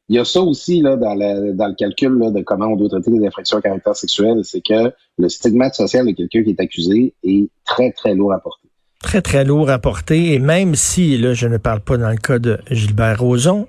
il 0.10 0.16
y 0.16 0.20
a 0.20 0.26
ça 0.26 0.42
aussi 0.42 0.82
là, 0.82 0.96
dans, 0.98 1.16
le, 1.16 1.54
dans 1.54 1.68
le 1.68 1.76
calcul 1.76 2.18
là, 2.18 2.32
de 2.32 2.42
comment 2.42 2.68
on 2.68 2.76
doit 2.76 2.90
traiter 2.90 3.12
les 3.12 3.26
infractions 3.26 3.58
à 3.58 3.62
caractère 3.62 3.96
sexuel, 3.96 4.40
c'est 4.44 4.62
que 4.62 4.92
le 5.18 5.30
stigmate 5.30 5.76
social 5.76 6.06
de 6.06 6.12
quelqu'un 6.12 6.44
qui 6.44 6.50
est 6.50 6.60
accusé 6.60 7.14
est 7.24 7.50
très, 7.66 7.92
très 7.92 8.16
lourd 8.16 8.34
à 8.34 8.40
porter 8.40 8.70
très, 9.02 9.22
très 9.22 9.44
lourd 9.44 9.70
à 9.70 9.80
porter. 9.80 10.34
Et 10.34 10.40
même 10.40 10.76
si, 10.76 11.18
là, 11.18 11.34
je 11.34 11.48
ne 11.48 11.58
parle 11.58 11.80
pas 11.80 11.98
dans 11.98 12.10
le 12.10 12.18
cas 12.18 12.38
de 12.38 12.60
Gilbert 12.70 13.20
Rozon, 13.20 13.68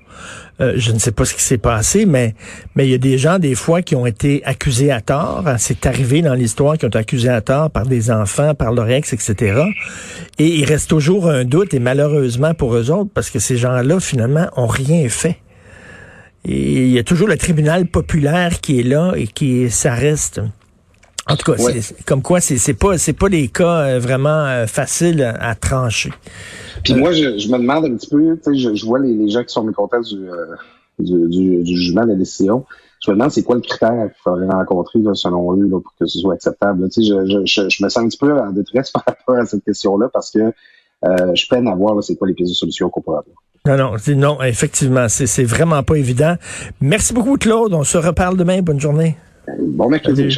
euh, 0.60 0.74
je 0.76 0.92
ne 0.92 0.98
sais 0.98 1.12
pas 1.12 1.24
ce 1.24 1.34
qui 1.34 1.42
s'est 1.42 1.58
passé, 1.58 2.04
mais 2.04 2.34
mais 2.74 2.86
il 2.86 2.90
y 2.90 2.94
a 2.94 2.98
des 2.98 3.16
gens, 3.16 3.38
des 3.38 3.54
fois, 3.54 3.80
qui 3.80 3.94
ont 3.94 4.06
été 4.06 4.42
accusés 4.44 4.90
à 4.90 5.00
tort. 5.00 5.44
C'est 5.58 5.86
arrivé 5.86 6.20
dans 6.20 6.34
l'histoire, 6.34 6.76
qui 6.76 6.84
ont 6.84 6.88
été 6.88 6.98
accusés 6.98 7.28
à 7.28 7.40
tort 7.40 7.70
par 7.70 7.86
des 7.86 8.10
enfants, 8.10 8.54
par 8.54 8.72
leur 8.72 8.90
ex, 8.90 9.12
etc. 9.12 9.62
Et 10.38 10.46
il 10.46 10.64
reste 10.64 10.90
toujours 10.90 11.30
un 11.30 11.44
doute, 11.44 11.72
et 11.72 11.78
malheureusement 11.78 12.52
pour 12.52 12.74
eux 12.74 12.90
autres, 12.90 13.10
parce 13.14 13.30
que 13.30 13.38
ces 13.38 13.56
gens-là, 13.56 14.00
finalement, 14.00 14.48
ont 14.56 14.66
rien 14.66 15.08
fait. 15.08 15.38
Et 16.44 16.86
il 16.86 16.90
y 16.90 16.98
a 16.98 17.04
toujours 17.04 17.28
le 17.28 17.36
tribunal 17.36 17.86
populaire 17.86 18.60
qui 18.60 18.80
est 18.80 18.82
là 18.82 19.12
et 19.14 19.26
qui, 19.26 19.70
ça 19.70 19.94
reste 19.94 20.40
en 21.30 21.36
tout 21.36 21.52
cas, 21.52 21.58
c'est 21.58 22.04
comme 22.04 22.22
quoi, 22.22 22.40
c'est 22.40 22.74
pas 22.74 22.98
c'est 22.98 23.12
pas 23.12 23.28
des 23.28 23.48
cas 23.48 23.82
euh, 23.82 23.98
vraiment 24.00 24.46
euh, 24.46 24.66
faciles 24.66 25.22
à, 25.22 25.54
trancher. 25.54 26.10
Puis 26.82 26.94
moi, 26.94 27.12
je, 27.12 27.48
me 27.48 27.58
demande 27.58 27.84
un 27.84 27.94
petit 27.94 28.08
peu, 28.08 28.36
tu 28.42 28.58
sais, 28.58 28.74
je, 28.74 28.86
vois 28.86 28.98
les, 28.98 29.28
gens 29.28 29.44
qui 29.44 29.52
sont 29.52 29.62
mécontents 29.62 30.00
du, 30.00 30.16
euh, 30.28 30.46
du, 30.98 31.28
du, 31.28 31.62
du, 31.62 31.76
jugement 31.76 32.04
de 32.04 32.10
la 32.10 32.14
décision. 32.16 32.64
Je 33.04 33.10
me 33.10 33.16
demande 33.16 33.30
c'est 33.30 33.44
quoi 33.44 33.54
le 33.54 33.60
critère 33.60 34.08
qu'il 34.12 34.22
faudrait 34.24 34.46
rencontrer 34.46 34.98
selon 35.14 35.54
eux 35.54 35.68
pour 35.68 35.94
que 35.98 36.06
ce 36.06 36.18
soit 36.18 36.34
acceptable. 36.34 36.88
Tu 36.90 37.04
sais, 37.04 37.08
je, 37.08 37.44
je, 37.44 37.68
je, 37.68 37.84
me 37.84 37.88
sens 37.88 37.98
un 37.98 38.08
petit 38.08 38.18
peu 38.18 38.32
en 38.32 38.50
détresse 38.50 38.90
par 38.92 39.04
rapport 39.06 39.36
à 39.36 39.46
cette 39.46 39.64
question-là 39.64 40.08
parce 40.12 40.30
que 40.30 40.52
je 41.02 41.48
peine 41.48 41.68
à 41.68 41.74
voir 41.76 42.02
c'est 42.02 42.16
quoi 42.16 42.26
les 42.26 42.34
pistes 42.34 42.50
de 42.50 42.56
solutions 42.56 42.90
qu'on 42.90 43.02
pourrait 43.02 43.20
avoir. 43.20 43.36
Non, 43.66 43.76
non, 43.76 43.96
non, 44.16 44.42
effectivement, 44.42 45.06
c'est 45.08 45.44
vraiment 45.44 45.82
pas 45.82 45.96
évident. 45.96 46.36
Merci 46.80 47.12
beaucoup, 47.12 47.36
Claude. 47.36 47.74
On 47.74 47.84
se 47.84 47.98
reparle 47.98 48.36
demain. 48.38 48.62
Bonne 48.62 48.80
journée. 48.80 49.16
Bon 49.58 49.90
mercredi, 49.90 50.34